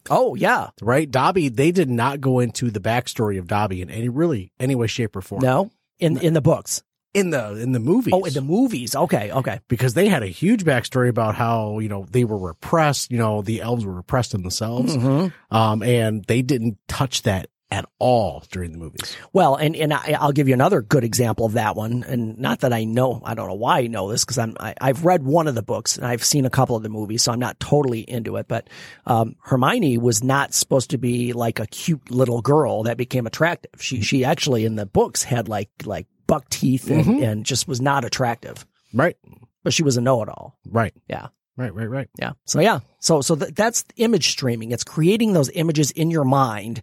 Oh 0.10 0.36
yeah. 0.36 0.70
Right? 0.82 1.10
Dobby, 1.10 1.50
they 1.50 1.72
did 1.72 1.90
not 1.90 2.22
go 2.22 2.40
into 2.40 2.70
the 2.72 2.80
backstory 2.80 3.40
of 3.40 3.48
Dobby 3.48 3.82
in 3.82 3.90
any 3.90 4.10
really 4.10 4.52
any 4.60 4.76
way, 4.76 4.88
shape, 4.88 5.16
or 5.16 5.22
form. 5.22 5.42
No. 5.42 5.72
In 6.00 6.18
in 6.18 6.34
the 6.34 6.42
books. 6.42 6.84
In 7.14 7.32
the 7.32 7.56
in 7.56 7.72
the 7.72 7.80
movies. 7.80 8.14
Oh, 8.16 8.24
in 8.24 8.34
the 8.34 8.42
movies. 8.42 8.96
Okay. 8.96 9.32
Okay. 9.32 9.60
because 9.68 9.96
they 9.96 10.08
had 10.08 10.22
a 10.22 10.28
huge 10.28 10.64
backstory 10.64 11.10
about 11.10 11.34
how 11.36 11.80
you 11.80 11.90
know 11.90 12.06
they 12.12 12.24
were 12.24 12.38
repressed. 12.38 13.12
You 13.12 13.18
know 13.18 13.42
the 13.42 13.62
elves 13.62 13.84
were 13.86 13.94
repressed 13.96 14.34
in 14.36 14.42
themselves, 14.44 14.96
Mhm. 14.96 15.34
um, 15.50 15.82
and 15.84 16.24
they 16.26 16.44
didn't 16.44 16.78
touch 16.88 17.24
that 17.24 17.50
at 17.72 17.86
all 18.00 18.44
during 18.52 18.72
the 18.72 18.78
movies. 18.80 19.16
Well, 19.32 19.56
and 19.56 19.76
and 19.76 19.94
I, 19.94 20.18
I'll 20.20 20.32
give 20.32 20.48
you 20.48 20.56
another 20.56 20.82
good 20.82 21.04
example 21.04 21.46
of 21.46 21.54
that 21.54 21.76
one. 21.76 22.04
And 22.04 22.38
not 22.40 22.62
that 22.62 22.74
I 22.74 22.84
know, 22.84 23.22
I 23.24 23.36
don't 23.36 23.48
know 23.48 23.54
why 23.54 23.80
I 23.80 23.88
know 23.88 24.10
this 24.12 24.26
because 24.26 24.40
I'm 24.40 24.56
I, 24.60 24.74
I've 24.82 25.06
read 25.06 25.24
one 25.24 25.48
of 25.48 25.54
the 25.54 25.62
books 25.62 25.96
and 25.98 26.06
I've 26.08 26.24
seen 26.24 26.46
a 26.46 26.50
couple 26.50 26.76
of 26.76 26.82
the 26.84 26.90
movies, 26.90 27.22
so 27.24 27.32
I'm 27.32 27.40
not 27.40 27.60
totally 27.60 28.00
into 28.02 28.38
it. 28.38 28.48
But 28.48 28.70
um, 29.06 29.36
Hermione 29.44 30.00
was 30.00 30.24
not 30.24 30.54
supposed 30.56 30.90
to 30.92 30.98
be 30.98 31.34
like 31.34 31.60
a 31.60 31.68
cute 31.68 32.10
little 32.10 32.42
girl 32.42 32.84
that 32.84 32.98
became 32.98 33.28
attractive. 33.28 33.72
She 33.82 34.02
she 34.02 34.26
actually 34.26 34.66
in 34.66 34.76
the 34.76 34.88
books 34.88 35.22
had 35.22 35.48
like 35.48 35.70
like 35.86 36.08
buck 36.26 36.50
teeth 36.50 36.90
and, 36.90 37.24
and 37.24 37.46
just 37.46 37.68
was 37.68 37.80
not 37.82 38.04
attractive. 38.04 38.66
Right, 38.94 39.16
But 39.64 39.74
she 39.74 39.84
was 39.84 39.98
a 39.98 40.02
know 40.02 40.24
it 40.24 40.30
all. 40.30 40.58
right, 40.68 40.94
Yeah. 41.08 41.28
right, 41.58 41.74
right, 41.74 41.90
right. 41.90 42.10
Yeah. 42.20 42.32
So 42.46 42.60
yeah. 42.62 42.80
So 43.00 43.22
so 43.22 43.36
th- 43.36 43.54
that's 43.54 43.84
image 43.98 44.30
streaming. 44.30 44.72
It's 44.72 44.84
creating 44.84 45.34
those 45.34 45.50
images 45.52 45.92
in 45.92 46.10
your 46.10 46.24
mind, 46.26 46.82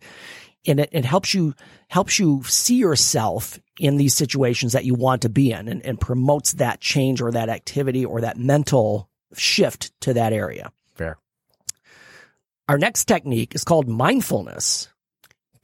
and 0.66 0.80
it, 0.80 0.88
it 0.92 1.04
helps 1.04 1.34
you 1.34 1.54
helps 1.88 2.18
you 2.18 2.42
see 2.44 2.76
yourself 2.76 3.58
in 3.78 3.96
these 3.96 4.14
situations 4.14 4.72
that 4.72 4.84
you 4.84 4.94
want 4.94 5.22
to 5.22 5.28
be 5.28 5.52
in, 5.52 5.68
and, 5.68 5.84
and 5.84 6.00
promotes 6.00 6.52
that 6.54 6.80
change 6.80 7.20
or 7.20 7.30
that 7.32 7.48
activity 7.48 8.04
or 8.04 8.20
that 8.20 8.38
mental 8.38 9.08
shift 9.34 9.92
to 10.00 10.14
that 10.14 10.32
area. 10.32 10.72
Fair. 10.94 11.18
Our 12.68 12.78
next 12.78 13.04
technique 13.04 13.54
is 13.54 13.64
called 13.64 13.88
mindfulness, 13.88 14.88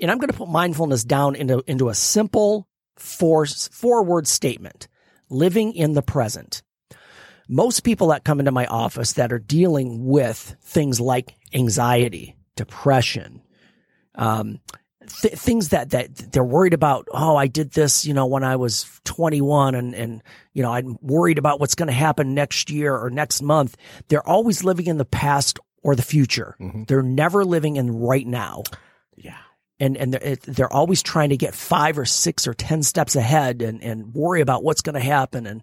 and 0.00 0.10
I'm 0.10 0.18
going 0.18 0.30
to 0.30 0.36
put 0.36 0.48
mindfulness 0.48 1.04
down 1.04 1.34
into 1.34 1.62
into 1.66 1.88
a 1.88 1.94
simple 1.94 2.68
four 2.96 3.46
four 3.46 4.04
word 4.04 4.26
statement: 4.26 4.88
living 5.28 5.72
in 5.72 5.94
the 5.94 6.02
present 6.02 6.62
most 7.48 7.80
people 7.80 8.08
that 8.08 8.24
come 8.24 8.38
into 8.38 8.52
my 8.52 8.66
office 8.66 9.14
that 9.14 9.32
are 9.32 9.38
dealing 9.38 10.06
with 10.06 10.56
things 10.62 11.00
like 11.00 11.34
anxiety, 11.52 12.34
depression, 12.56 13.42
um, 14.14 14.58
th- 15.08 15.34
things 15.34 15.70
that, 15.70 15.90
that 15.90 16.14
they're 16.32 16.44
worried 16.44 16.74
about. 16.74 17.08
Oh, 17.12 17.36
I 17.36 17.46
did 17.46 17.72
this, 17.72 18.04
you 18.04 18.14
know, 18.14 18.26
when 18.26 18.44
I 18.44 18.56
was 18.56 19.00
21 19.04 19.74
and, 19.74 19.94
and, 19.94 20.22
you 20.52 20.62
know, 20.62 20.72
I'm 20.72 20.96
worried 21.00 21.38
about 21.38 21.60
what's 21.60 21.74
going 21.74 21.88
to 21.88 21.92
happen 21.92 22.34
next 22.34 22.70
year 22.70 22.96
or 22.96 23.10
next 23.10 23.42
month. 23.42 23.76
They're 24.08 24.26
always 24.26 24.64
living 24.64 24.86
in 24.86 24.98
the 24.98 25.04
past 25.04 25.58
or 25.82 25.94
the 25.96 26.02
future. 26.02 26.56
Mm-hmm. 26.60 26.84
They're 26.84 27.02
never 27.02 27.44
living 27.44 27.76
in 27.76 27.90
right 27.98 28.26
now 28.26 28.62
Yeah. 29.16 29.36
and 29.80 29.96
and 29.96 30.14
they're, 30.14 30.22
it- 30.22 30.42
they're 30.42 30.72
always 30.72 31.02
trying 31.02 31.30
to 31.30 31.36
get 31.36 31.54
five 31.54 31.98
or 31.98 32.04
six 32.04 32.46
or 32.46 32.54
ten 32.54 32.82
steps 32.82 33.16
ahead 33.16 33.62
and 33.62 33.82
and 33.82 34.14
worry 34.14 34.40
about 34.40 34.62
what's 34.62 34.82
going 34.82 34.94
to 34.94 35.00
happen 35.00 35.46
and, 35.46 35.62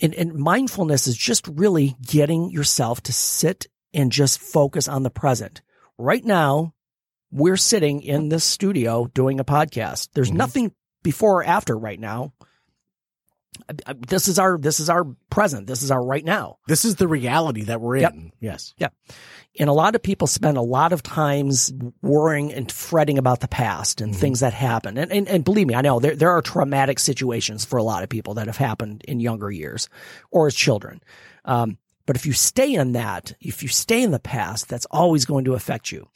and 0.00 0.14
and 0.14 0.34
mindfulness 0.34 1.06
is 1.06 1.16
just 1.16 1.46
really 1.48 1.96
getting 2.06 2.50
yourself 2.50 3.02
to 3.02 3.12
sit 3.12 3.66
and 3.94 4.10
just 4.12 4.40
focus 4.40 4.88
on 4.88 5.02
the 5.02 5.10
present 5.10 5.60
right 5.98 6.24
now 6.24 6.72
we're 7.36 7.56
sitting 7.56 8.02
in 8.02 8.28
this 8.28 8.44
studio 8.44 9.06
doing 9.14 9.40
a 9.40 9.44
podcast 9.44 10.08
there's 10.14 10.32
nothing 10.32 10.72
before 11.02 11.40
or 11.40 11.44
after 11.44 11.76
right 11.76 12.00
now 12.00 12.32
this 14.08 14.28
is 14.28 14.38
our 14.38 14.58
this 14.58 14.80
is 14.80 14.90
our 14.90 15.04
present 15.30 15.66
this 15.66 15.82
is 15.82 15.90
our 15.90 16.04
right 16.04 16.24
now 16.24 16.58
This 16.68 16.84
is 16.84 16.96
the 16.96 17.08
reality 17.08 17.64
that 17.64 17.80
we're 17.80 17.96
in. 17.96 18.32
Yes. 18.40 18.74
yeah. 18.78 18.88
And 19.58 19.70
a 19.70 19.72
lot 19.72 19.94
of 19.94 20.02
people 20.02 20.26
spend 20.26 20.56
a 20.56 20.62
lot 20.62 20.92
of 20.92 21.02
times 21.02 21.72
worrying 22.02 22.52
and 22.52 22.70
fretting 22.70 23.18
about 23.18 23.40
the 23.40 23.48
past 23.48 24.00
and 24.00 24.14
things 24.14 24.40
that 24.40 24.52
happen. 24.52 24.98
And, 24.98 25.10
and, 25.10 25.28
and 25.28 25.44
believe 25.44 25.66
me, 25.66 25.74
I 25.74 25.80
know 25.80 25.98
there, 25.98 26.14
there 26.14 26.30
are 26.30 26.42
traumatic 26.42 26.98
situations 26.98 27.64
for 27.64 27.78
a 27.78 27.82
lot 27.82 28.02
of 28.02 28.08
people 28.08 28.34
that 28.34 28.46
have 28.46 28.58
happened 28.58 29.02
in 29.08 29.20
younger 29.20 29.50
years 29.50 29.88
or 30.30 30.46
as 30.46 30.54
children. 30.54 31.00
Um, 31.44 31.78
but 32.06 32.16
if 32.16 32.24
you 32.24 32.32
stay 32.32 32.72
in 32.74 32.92
that, 32.92 33.34
if 33.40 33.62
you 33.62 33.68
stay 33.68 34.02
in 34.02 34.12
the 34.12 34.18
past, 34.20 34.68
that's 34.68 34.86
always 34.90 35.24
going 35.24 35.44
to 35.46 35.54
affect 35.54 35.90
you. 35.92 36.08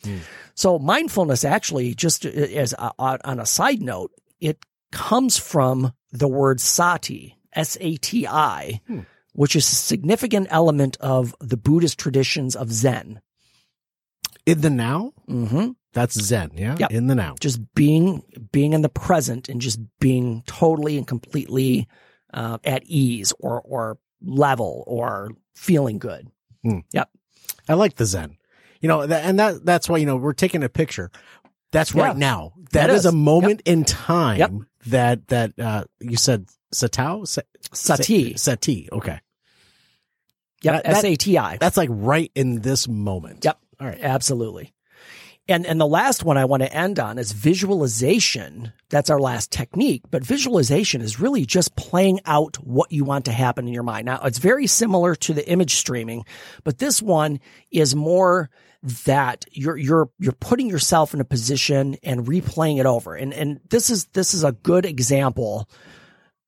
So 0.55 0.79
mindfulness 0.79 1.45
actually, 1.45 1.95
just 1.95 2.25
as 2.25 2.73
a, 2.75 2.93
on 2.99 3.41
a 3.41 3.47
side 3.47 3.83
note, 3.83 4.13
it 4.41 4.65
comes 4.93 5.37
from 5.37 5.93
the 6.13 6.29
word 6.29 6.61
sati, 6.61 7.37
S-A-T-I, 7.55 8.81
which 9.33 9.57
is 9.57 9.71
a 9.71 9.75
significant 9.75 10.47
element 10.51 10.97
of 11.01 11.35
the 11.41 11.57
Buddhist 11.57 11.99
traditions 11.99 12.55
of 12.57 12.73
Zen. 12.73 13.21
In 14.47 14.61
the 14.61 14.71
now, 14.71 15.13
Mm-hmm. 15.29 15.71
that's 15.93 16.15
Zen. 16.21 16.51
Yeah. 16.55 16.77
Yep. 16.79 16.91
In 16.93 17.07
the 17.07 17.15
now. 17.15 17.35
Just 17.41 17.61
being, 17.75 18.23
being 18.53 18.73
in 18.73 18.83
the 18.83 18.89
present 18.89 19.49
and 19.49 19.61
just 19.61 19.79
being 20.01 20.43
totally 20.47 20.97
and 20.99 21.07
completely 21.07 21.87
uh, 22.35 22.59
at 22.65 22.83
ease 22.85 23.33
or, 23.39 23.61
or 23.61 23.99
level 24.23 24.83
or 24.87 25.31
feeling 25.61 25.99
good. 25.99 26.29
Yep. 26.65 27.11
I 27.69 27.75
like 27.75 27.97
the 27.97 28.07
Zen. 28.07 28.37
You 28.81 28.89
know, 28.89 29.07
that, 29.07 29.25
and 29.25 29.39
that 29.39 29.65
that's 29.65 29.89
why 29.89 29.99
you 29.99 30.07
know 30.07 30.17
we're 30.17 30.33
taking 30.33 30.63
a 30.63 30.69
picture. 30.71 31.11
That's 31.71 31.95
right 31.95 32.15
Yeah. 32.15 32.19
now. 32.19 32.53
That 32.73 32.87
that 32.87 32.91
is, 32.91 33.01
is. 33.01 33.07
a 33.07 33.13
moment 33.13 33.63
in 33.67 33.85
time 33.85 34.39
Yep. 34.39 34.53
that 34.87 35.29
that 35.29 35.59
uh 35.59 35.85
you 36.01 36.17
said 36.17 36.47
satao 36.75 37.27
Sa- 37.29 37.43
Sati. 37.73 38.37
Sati. 38.37 38.89
Okay, 38.91 39.21
Yep. 40.63 40.75
That- 40.75 40.85
that- 40.85 41.05
S-A-T-I. 41.05 41.59
that's 41.59 41.77
like 41.77 41.91
right 41.93 42.33
in 42.35 42.61
this 42.63 42.89
moment. 42.89 43.45
Yep. 43.45 43.59
All 43.81 43.87
right. 43.87 44.01
Absolutely. 44.01 44.73
And 45.51 45.67
and 45.67 45.81
the 45.81 45.87
last 45.87 46.25
one 46.25 46.39
I 46.39 46.45
want 46.45 46.63
to 46.63 46.73
end 46.73 47.01
on 47.01 47.19
is 47.19 47.33
visualization. 47.33 48.73
That's 48.89 49.11
our 49.11 49.21
last 49.21 49.51
technique, 49.51 50.03
but 50.11 50.25
visualization 50.25 51.01
is 51.01 51.19
really 51.19 51.45
just 51.45 51.75
playing 51.75 52.21
out 52.25 52.57
what 52.57 52.93
you 52.93 53.05
want 53.05 53.25
to 53.25 53.33
happen 53.33 53.67
in 53.67 53.75
your 53.75 53.83
mind. 53.83 54.07
Now, 54.07 54.21
it's 54.23 54.39
very 54.39 54.69
similar 54.69 55.17
to 55.17 55.35
the 55.35 55.47
image 55.49 55.75
streaming, 55.75 56.25
but 56.63 56.79
this 56.79 57.03
one 57.03 57.41
is 57.73 57.97
more 57.97 58.49
that 59.05 59.45
you're 59.51 59.77
you're 59.77 60.09
you're 60.19 60.33
putting 60.33 60.69
yourself 60.69 61.15
in 61.15 61.21
a 61.21 61.25
position 61.25 61.97
and 62.03 62.27
replaying 62.27 62.79
it 62.79 62.87
over. 62.87 63.15
And 63.15 63.35
and 63.35 63.61
this 63.71 63.91
is 63.91 64.07
this 64.07 64.35
is 64.35 64.45
a 64.45 64.53
good 64.53 64.87
example 64.87 65.69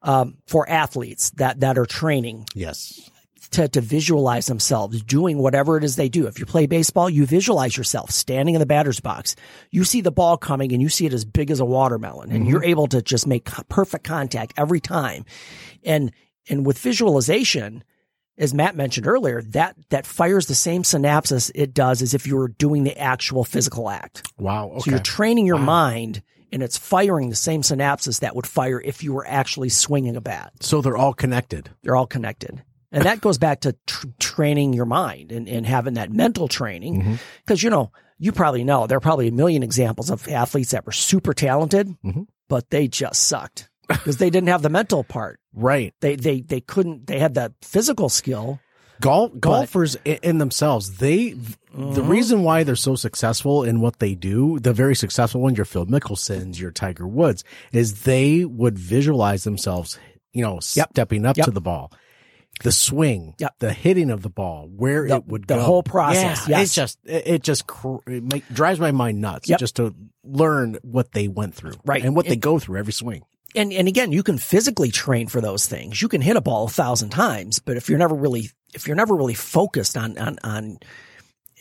um, 0.02 0.38
for 0.46 0.68
athletes 0.68 1.30
that 1.32 1.60
that 1.60 1.76
are 1.76 1.86
training 1.86 2.46
Yes. 2.54 3.10
To, 3.52 3.68
to 3.68 3.80
visualize 3.80 4.46
themselves 4.46 5.02
doing 5.02 5.38
whatever 5.38 5.76
it 5.76 5.84
is 5.84 5.96
they 5.96 6.08
do. 6.08 6.26
If 6.26 6.38
you 6.38 6.46
play 6.46 6.66
baseball, 6.66 7.08
you 7.08 7.26
visualize 7.26 7.76
yourself 7.76 8.10
standing 8.10 8.54
in 8.54 8.58
the 8.58 8.66
batter's 8.66 9.00
box. 9.00 9.36
You 9.70 9.84
see 9.84 10.00
the 10.00 10.10
ball 10.10 10.36
coming 10.36 10.72
and 10.72 10.82
you 10.82 10.88
see 10.88 11.06
it 11.06 11.12
as 11.12 11.24
big 11.24 11.50
as 11.50 11.60
a 11.60 11.64
watermelon 11.64 12.32
and 12.32 12.46
you're 12.46 12.64
able 12.64 12.86
to 12.88 13.02
just 13.02 13.26
make 13.26 13.44
perfect 13.68 14.04
contact 14.04 14.54
every 14.56 14.80
time. 14.80 15.24
And, 15.84 16.12
and 16.48 16.66
with 16.66 16.78
visualization, 16.78 17.84
as 18.38 18.54
Matt 18.54 18.74
mentioned 18.74 19.06
earlier, 19.06 19.42
that, 19.42 19.76
that 19.90 20.06
fires 20.06 20.46
the 20.46 20.54
same 20.54 20.82
synapses 20.82 21.50
it 21.54 21.74
does 21.74 22.02
as 22.02 22.14
if 22.14 22.26
you 22.26 22.36
were 22.36 22.48
doing 22.48 22.84
the 22.84 22.98
actual 22.98 23.44
physical 23.44 23.90
act. 23.90 24.26
Wow. 24.38 24.70
Okay. 24.70 24.80
So 24.80 24.90
you're 24.90 25.00
training 25.00 25.46
your 25.46 25.58
mind 25.58 26.22
and 26.50 26.62
it's 26.62 26.78
firing 26.78 27.30
the 27.30 27.36
same 27.36 27.62
synapses 27.62 28.20
that 28.20 28.36
would 28.36 28.46
fire 28.46 28.80
if 28.80 29.02
you 29.02 29.12
were 29.12 29.26
actually 29.26 29.70
swinging 29.70 30.16
a 30.16 30.20
bat 30.20 30.52
so 30.60 30.80
they're 30.80 30.96
all 30.96 31.14
connected. 31.14 31.70
they're 31.82 31.96
all 31.96 32.06
connected. 32.06 32.62
And 32.92 33.04
that 33.04 33.20
goes 33.20 33.38
back 33.38 33.60
to 33.60 33.74
tr- 33.86 34.06
training 34.20 34.74
your 34.74 34.84
mind 34.86 35.32
and, 35.32 35.48
and 35.48 35.66
having 35.66 35.94
that 35.94 36.12
mental 36.12 36.46
training. 36.48 37.18
Because, 37.44 37.62
you 37.62 37.70
know, 37.70 37.90
you 38.18 38.32
probably 38.32 38.64
know 38.64 38.86
there 38.86 38.98
are 38.98 39.00
probably 39.00 39.28
a 39.28 39.32
million 39.32 39.62
examples 39.62 40.10
of 40.10 40.28
athletes 40.28 40.70
that 40.72 40.84
were 40.86 40.92
super 40.92 41.32
talented, 41.34 41.88
Mhm. 42.04 42.26
but 42.48 42.70
they 42.70 42.86
just 42.88 43.22
sucked 43.24 43.68
because 43.88 44.18
they 44.18 44.30
didn't 44.30 44.48
have 44.48 44.62
the 44.62 44.68
mental 44.68 45.02
part. 45.04 45.40
Right. 45.54 45.94
They, 46.00 46.16
they, 46.16 46.40
they 46.42 46.60
couldn't, 46.60 47.06
they 47.06 47.18
had 47.18 47.34
the 47.34 47.52
physical 47.62 48.08
skill, 48.08 48.60
Golf 49.00 49.32
golfers 49.40 49.96
i 50.06 50.20
in 50.22 50.38
themselves, 50.38 50.98
they 50.98 51.30
Mm-hmm. 51.74 51.94
the 51.94 52.02
reason 52.02 52.42
why 52.42 52.62
they're 52.64 52.76
so 52.76 52.94
successful 52.96 53.64
in 53.64 53.80
what 53.80 53.98
they 53.98 54.14
do, 54.14 54.58
the 54.60 54.74
very 54.74 54.94
successful 54.94 55.40
ones, 55.40 55.56
your 55.56 55.64
Phil 55.64 55.86
Mickelsons, 55.86 56.60
your 56.60 56.70
Tiger 56.70 57.08
Woods, 57.08 57.44
is 57.72 58.02
they 58.02 58.44
would 58.44 58.78
visualize 58.78 59.44
themselves, 59.44 59.98
you 60.34 60.42
know, 60.42 60.60
Yep. 60.74 60.90
stepping 60.92 61.24
up 61.24 61.38
Yep. 61.38 61.46
to 61.46 61.50
the 61.50 61.62
ball, 61.62 61.90
the 62.62 62.72
swing, 62.72 63.34
Yep. 63.38 63.54
the 63.58 63.72
hitting 63.72 64.10
of 64.10 64.22
the 64.22 64.28
ball, 64.28 64.68
where 64.74 65.08
The- 65.08 65.16
it 65.16 65.26
would 65.26 65.46
go. 65.46 65.54
the 65.56 65.60
go. 65.60 65.66
whole 65.66 65.82
process, 65.82 66.46
Yeah, 66.48 66.58
yes. 66.60 66.70
It 66.70 66.74
just 66.74 66.98
it, 67.04 67.26
it 67.26 67.42
just 67.42 67.66
cr- 67.66 67.96
it 68.06 68.22
make, 68.22 68.48
drives 68.52 68.78
my 68.78 68.92
mind 68.92 69.20
nuts 69.20 69.48
Yep. 69.48 69.58
just 69.58 69.76
to 69.76 69.94
learn 70.24 70.78
what 70.82 71.12
they 71.12 71.28
went 71.28 71.54
through, 71.54 71.74
Right. 71.84 72.04
and 72.04 72.14
what 72.14 72.26
they 72.26 72.36
go 72.36 72.58
through 72.58 72.78
every 72.78 72.92
swing. 72.92 73.22
and 73.54 73.70
and 73.72 73.86
again, 73.88 74.12
you 74.12 74.22
can 74.22 74.38
physically 74.38 74.90
train 74.90 75.26
for 75.28 75.40
those 75.42 75.66
things. 75.66 76.00
You 76.00 76.08
can 76.08 76.22
hit 76.22 76.36
a 76.36 76.40
ball 76.40 76.64
a 76.66 76.70
thousand 76.70 77.10
times, 77.10 77.58
but 77.58 77.76
if 77.76 77.88
you're 77.90 77.98
never 77.98 78.14
really 78.14 78.50
if 78.74 78.86
you're 78.86 78.96
never 78.96 79.14
really 79.14 79.34
focused 79.34 79.96
on 79.96 80.16
on 80.16 80.38
on 80.44 80.78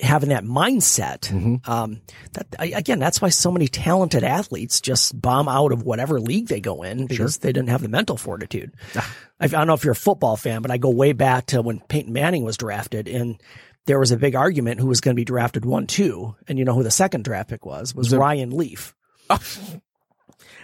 having 0.01 0.29
that 0.29 0.43
mindset, 0.43 1.31
um, 1.67 2.01
that 2.33 2.47
again, 2.59 2.99
that's 2.99 3.21
why 3.21 3.29
so 3.29 3.51
many 3.51 3.67
talented 3.67 4.23
athletes 4.23 4.81
just 4.81 5.19
bomb 5.19 5.47
out 5.47 5.71
of 5.71 5.83
whatever 5.83 6.19
league 6.19 6.47
they 6.47 6.59
go 6.59 6.83
in 6.83 7.07
because 7.07 7.37
they 7.37 7.51
didn't 7.53 7.69
have 7.69 7.81
the 7.81 7.89
mental 7.89 8.17
fortitude. 8.17 8.73
I, 8.95 9.03
I 9.39 9.47
don't 9.47 9.67
know 9.67 9.73
if 9.73 9.83
you're 9.83 9.93
a 9.93 9.95
football 9.95 10.35
fan, 10.37 10.61
but 10.61 10.71
I 10.71 10.77
go 10.77 10.89
way 10.89 11.13
back 11.13 11.47
to 11.47 11.61
when 11.61 11.79
Peyton 11.79 12.13
Manning 12.13 12.43
was 12.43 12.57
drafted 12.57 13.07
and. 13.07 13.41
There 13.87 13.97
was 13.97 14.11
a 14.11 14.17
big 14.17 14.35
argument 14.35 14.79
who 14.79 14.85
was 14.85 15.01
going 15.01 15.15
to 15.15 15.19
be 15.19 15.25
drafted 15.25 15.65
one, 15.65 15.87
two, 15.87 16.35
and 16.47 16.59
you 16.59 16.65
know 16.65 16.75
who 16.75 16.83
the 16.83 16.91
second 16.91 17.23
draft 17.25 17.49
pick 17.49 17.65
was? 17.65 17.95
Was 17.95 18.13
it- 18.13 18.17
Ryan 18.19 18.51
Leaf. 18.51 18.93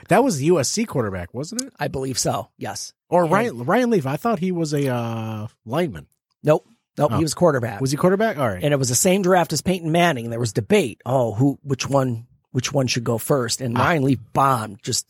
That 0.09 0.23
was 0.23 0.37
the 0.37 0.49
USC 0.49 0.87
quarterback, 0.87 1.33
wasn't 1.33 1.63
it? 1.63 1.73
I 1.79 1.87
believe 1.87 2.17
so. 2.17 2.49
Yes. 2.57 2.93
Or 3.09 3.25
Ryan 3.25 3.65
Ryan 3.65 3.89
Leaf? 3.89 4.05
I 4.05 4.15
thought 4.17 4.39
he 4.39 4.51
was 4.51 4.73
a 4.73 4.87
uh, 4.87 5.47
lineman. 5.65 6.07
Nope. 6.43 6.67
Nope. 6.97 7.11
Oh. 7.13 7.17
He 7.17 7.23
was 7.23 7.33
quarterback. 7.33 7.79
Was 7.81 7.91
he 7.91 7.97
quarterback? 7.97 8.37
All 8.37 8.47
right. 8.47 8.63
and 8.63 8.73
it 8.73 8.77
was 8.77 8.89
the 8.89 8.95
same 8.95 9.21
draft 9.21 9.53
as 9.53 9.61
Peyton 9.61 9.91
Manning. 9.91 10.29
There 10.29 10.39
was 10.39 10.53
debate. 10.53 11.01
Oh, 11.05 11.33
who, 11.33 11.59
which 11.63 11.87
one, 11.87 12.25
which 12.51 12.73
one 12.73 12.87
should 12.87 13.03
go 13.03 13.17
first? 13.17 13.61
And 13.61 13.77
Ah. 13.77 13.81
Ryan 13.81 14.03
Leaf 14.03 14.19
bombed 14.33 14.79
just 14.83 15.05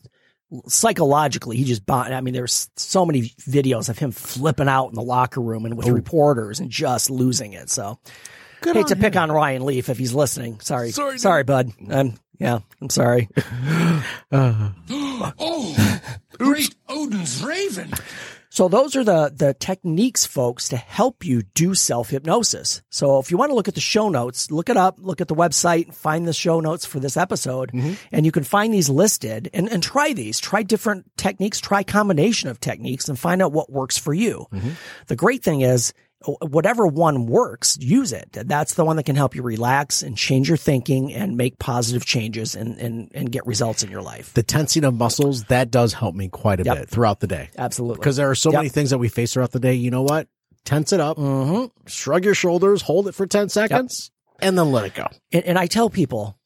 psychologically. 0.66 1.56
He 1.56 1.64
just 1.64 1.84
bombed. 1.86 2.12
I 2.12 2.20
mean, 2.20 2.34
there's 2.34 2.70
so 2.76 3.04
many 3.06 3.22
videos 3.40 3.88
of 3.88 3.98
him 3.98 4.12
flipping 4.12 4.68
out 4.68 4.88
in 4.88 4.94
the 4.94 5.02
locker 5.02 5.40
room 5.40 5.64
and 5.66 5.76
with 5.76 5.88
Oh. 5.88 5.92
reporters 5.92 6.60
and 6.60 6.70
just 6.70 7.10
losing 7.10 7.52
it. 7.54 7.70
So 7.70 7.98
hate 8.64 8.86
to 8.88 8.96
pick 8.96 9.16
on 9.16 9.30
Ryan 9.30 9.64
Leaf 9.64 9.88
if 9.88 9.98
he's 9.98 10.12
listening. 10.14 10.60
Sorry. 10.60 10.90
Sorry, 10.90 11.18
Sorry, 11.18 11.44
bud. 11.44 11.70
I'm, 11.90 12.14
yeah, 12.38 12.58
I'm 12.80 12.90
sorry. 12.90 13.28
Oh, 15.40 16.00
great 16.38 16.74
Odin's 16.88 17.42
raven. 17.42 17.90
So 18.58 18.66
those 18.66 18.96
are 18.96 19.04
the 19.04 19.32
the 19.32 19.54
techniques, 19.54 20.26
folks, 20.26 20.70
to 20.70 20.76
help 20.76 21.24
you 21.24 21.42
do 21.54 21.76
self 21.76 22.10
hypnosis. 22.10 22.82
So 22.90 23.20
if 23.20 23.30
you 23.30 23.36
want 23.36 23.52
to 23.52 23.54
look 23.54 23.68
at 23.68 23.76
the 23.76 23.80
show 23.80 24.08
notes, 24.08 24.50
look 24.50 24.68
it 24.68 24.76
up, 24.76 24.96
look 24.98 25.20
at 25.20 25.28
the 25.28 25.36
website, 25.36 25.94
find 25.94 26.26
the 26.26 26.32
show 26.32 26.58
notes 26.58 26.84
for 26.84 26.98
this 26.98 27.16
episode, 27.16 27.70
mm-hmm. 27.70 27.92
and 28.10 28.26
you 28.26 28.32
can 28.32 28.42
find 28.42 28.74
these 28.74 28.90
listed 28.90 29.48
and, 29.54 29.70
and 29.70 29.80
try 29.80 30.12
these. 30.12 30.40
Try 30.40 30.64
different 30.64 31.04
techniques, 31.16 31.60
try 31.60 31.84
combination 31.84 32.48
of 32.48 32.58
techniques, 32.58 33.08
and 33.08 33.16
find 33.16 33.40
out 33.42 33.52
what 33.52 33.70
works 33.70 33.96
for 33.96 34.12
you. 34.12 34.48
Mm-hmm. 34.52 34.70
The 35.06 35.14
great 35.14 35.44
thing 35.44 35.60
is 35.60 35.92
whatever 36.24 36.86
one 36.86 37.26
works, 37.26 37.78
use 37.80 38.12
it. 38.12 38.28
That's 38.32 38.74
the 38.74 38.84
one 38.84 38.96
that 38.96 39.04
can 39.04 39.14
help 39.16 39.34
you 39.36 39.42
relax 39.42 40.02
and 40.02 40.16
change 40.16 40.48
your 40.48 40.56
thinking 40.56 41.12
and 41.12 41.36
make 41.36 41.58
positive 41.58 42.04
changes 42.04 42.54
and 42.56 42.76
and, 42.78 43.10
and 43.14 43.30
get 43.30 43.46
results 43.46 43.82
in 43.82 43.90
your 43.90 44.02
life. 44.02 44.34
the 44.34 44.42
tensing 44.42 44.84
of 44.84 44.94
muscles 44.94 45.44
that 45.44 45.70
does 45.70 45.92
help 45.92 46.14
me 46.14 46.28
quite 46.28 46.60
a 46.60 46.64
Yep. 46.64 46.76
bit 46.76 46.88
throughout 46.88 47.20
the 47.20 47.26
day 47.28 47.50
Absolutely. 47.56 48.00
because 48.00 48.16
there 48.16 48.28
are 48.30 48.34
so 48.34 48.50
Yep. 48.50 48.58
many 48.58 48.68
things 48.68 48.90
that 48.90 48.98
we 48.98 49.08
face 49.08 49.32
throughout 49.32 49.52
the 49.52 49.60
day. 49.60 49.74
You 49.74 49.90
know 49.90 50.02
what? 50.02 50.26
Tense 50.64 50.92
it 50.92 51.00
up, 51.00 51.16
mm-hmm. 51.16 51.66
shrug 51.86 52.24
your 52.24 52.34
shoulders, 52.34 52.82
hold 52.82 53.06
it 53.08 53.14
for 53.14 53.26
ten 53.26 53.48
seconds, 53.48 54.10
and 54.40 54.58
then 54.58 54.72
let 54.72 54.84
it 54.86 54.94
go. 54.94 55.06
and, 55.32 55.44
and 55.44 55.58
I 55.58 55.66
tell 55.66 55.88
people, 55.88 56.36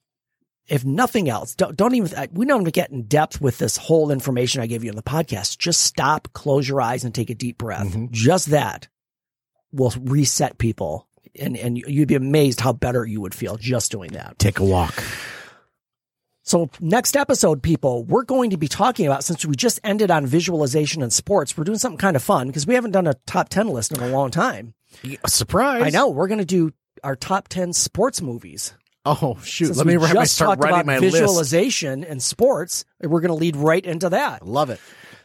if 0.68 0.84
nothing 0.84 1.28
else, 1.28 1.54
don't, 1.56 1.76
don't 1.76 1.94
even, 1.94 2.28
we 2.32 2.46
don't 2.46 2.60
even 2.60 2.70
get 2.70 2.90
in 2.90 3.02
depth 3.04 3.40
with 3.40 3.58
this 3.58 3.76
whole 3.76 4.10
information 4.12 4.62
I 4.62 4.66
gave 4.66 4.84
you 4.84 4.90
in 4.90 4.96
the 4.96 5.02
podcast. 5.02 5.58
Just 5.58 5.82
stop, 5.82 6.28
close 6.34 6.68
your 6.68 6.80
eyes 6.80 7.02
and 7.04 7.12
take 7.14 7.30
a 7.30 7.34
deep 7.34 7.58
breath. 7.58 7.88
Mhm. 7.88 8.10
Just 8.12 8.50
that 8.50 8.86
will 9.72 9.92
reset 10.00 10.58
people. 10.58 11.06
And, 11.40 11.56
and 11.56 11.78
you'd 11.78 12.08
be 12.08 12.14
amazed 12.14 12.60
how 12.60 12.74
better 12.74 13.06
you 13.06 13.20
would 13.22 13.34
feel 13.34 13.56
just 13.56 13.90
doing 13.90 14.12
that. 14.12 14.38
Take 14.38 14.58
a 14.58 14.64
walk. 14.64 15.02
So 16.42 16.68
next 16.80 17.16
episode, 17.16 17.62
people, 17.62 18.04
we're 18.04 18.24
going 18.24 18.50
to 18.50 18.56
be 18.56 18.68
talking 18.68 19.06
about, 19.06 19.24
since 19.24 19.46
we 19.46 19.54
just 19.54 19.80
ended 19.84 20.10
on 20.10 20.26
visualization 20.26 21.02
and 21.02 21.12
sports, 21.12 21.56
we're 21.56 21.64
doing 21.64 21.78
something 21.78 21.98
kind 21.98 22.16
of 22.16 22.22
fun 22.22 22.48
because 22.48 22.66
we 22.66 22.74
haven't 22.74 22.90
done 22.90 23.06
a 23.06 23.14
top 23.26 23.48
10 23.48 23.68
list 23.68 23.92
in 23.92 24.02
a 24.02 24.08
long 24.08 24.30
time. 24.30 24.74
Surprise! 25.26 25.82
I 25.82 25.90
know 25.90 26.10
we're 26.10 26.28
going 26.28 26.40
to 26.40 26.44
do 26.44 26.72
our 27.02 27.16
top 27.16 27.48
10 27.48 27.72
sports 27.72 28.20
movies. 28.20 28.74
Oh 29.06 29.38
shoot! 29.42 29.66
Since 29.66 29.78
Let 29.78 29.86
me 29.86 29.96
we 29.96 30.04
write 30.04 30.14
my 30.14 30.22
just 30.22 30.34
start 30.34 30.50
talked 30.50 30.62
writing 30.64 30.80
about 30.80 30.86
my 30.86 30.98
list. 30.98 31.14
visualization 31.14 32.04
and 32.04 32.22
sports, 32.22 32.84
and 33.00 33.10
we're 33.10 33.20
going 33.20 33.30
to 33.30 33.34
lead 33.34 33.56
right 33.56 33.84
into 33.84 34.10
that. 34.10 34.46
Love 34.46 34.70
it. 34.70 34.80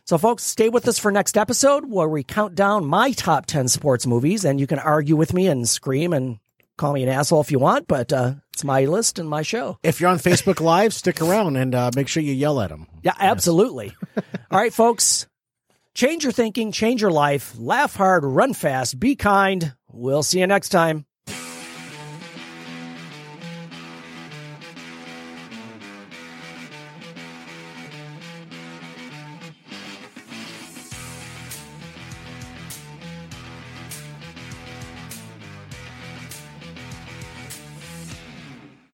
So, 0.07 0.17
folks, 0.17 0.43
stay 0.43 0.69
with 0.69 0.87
us 0.87 0.97
for 0.97 1.11
next 1.11 1.35
episode 1.35 1.91
where 1.91 2.07
we 2.07 2.23
count 2.23 2.55
down 2.55 2.85
my 2.85 3.11
top 3.11 3.45
10 3.45 3.67
sports 3.67 4.07
movies, 4.07 4.45
and 4.45 4.57
you 4.57 4.65
can 4.65 4.79
argue 4.79 5.17
with 5.17 5.33
me 5.33 5.47
and 5.47 5.67
scream 5.67 6.13
and 6.13 6.39
call 6.77 6.93
me 6.93 7.03
an 7.03 7.09
asshole 7.09 7.41
if 7.41 7.51
you 7.51 7.59
want, 7.59 7.89
but 7.89 8.13
uh, 8.13 8.35
it's 8.53 8.63
my 8.63 8.85
list 8.85 9.19
and 9.19 9.27
my 9.27 9.41
show. 9.41 9.77
If 9.83 9.99
you're 9.99 10.09
on 10.09 10.19
Facebook 10.19 10.61
Live, 10.61 10.93
stick 10.93 11.21
around 11.21 11.57
and 11.57 11.75
uh, 11.75 11.91
make 11.93 12.07
sure 12.07 12.23
you 12.23 12.31
yell 12.31 12.61
at 12.61 12.69
them. 12.69 12.87
Yeah, 13.03 13.15
absolutely. 13.19 13.97
All 14.49 14.57
right, 14.57 14.71
folks, 14.71 15.27
change 15.93 16.23
your 16.23 16.31
thinking, 16.31 16.71
change 16.71 17.01
your 17.01 17.11
life, 17.11 17.53
laugh 17.59 17.97
hard, 17.97 18.23
run 18.23 18.53
fast, 18.53 18.97
be 18.97 19.17
kind. 19.17 19.73
We'll 19.91 20.23
see 20.23 20.39
you 20.39 20.47
next 20.47 20.69
time. 20.69 21.05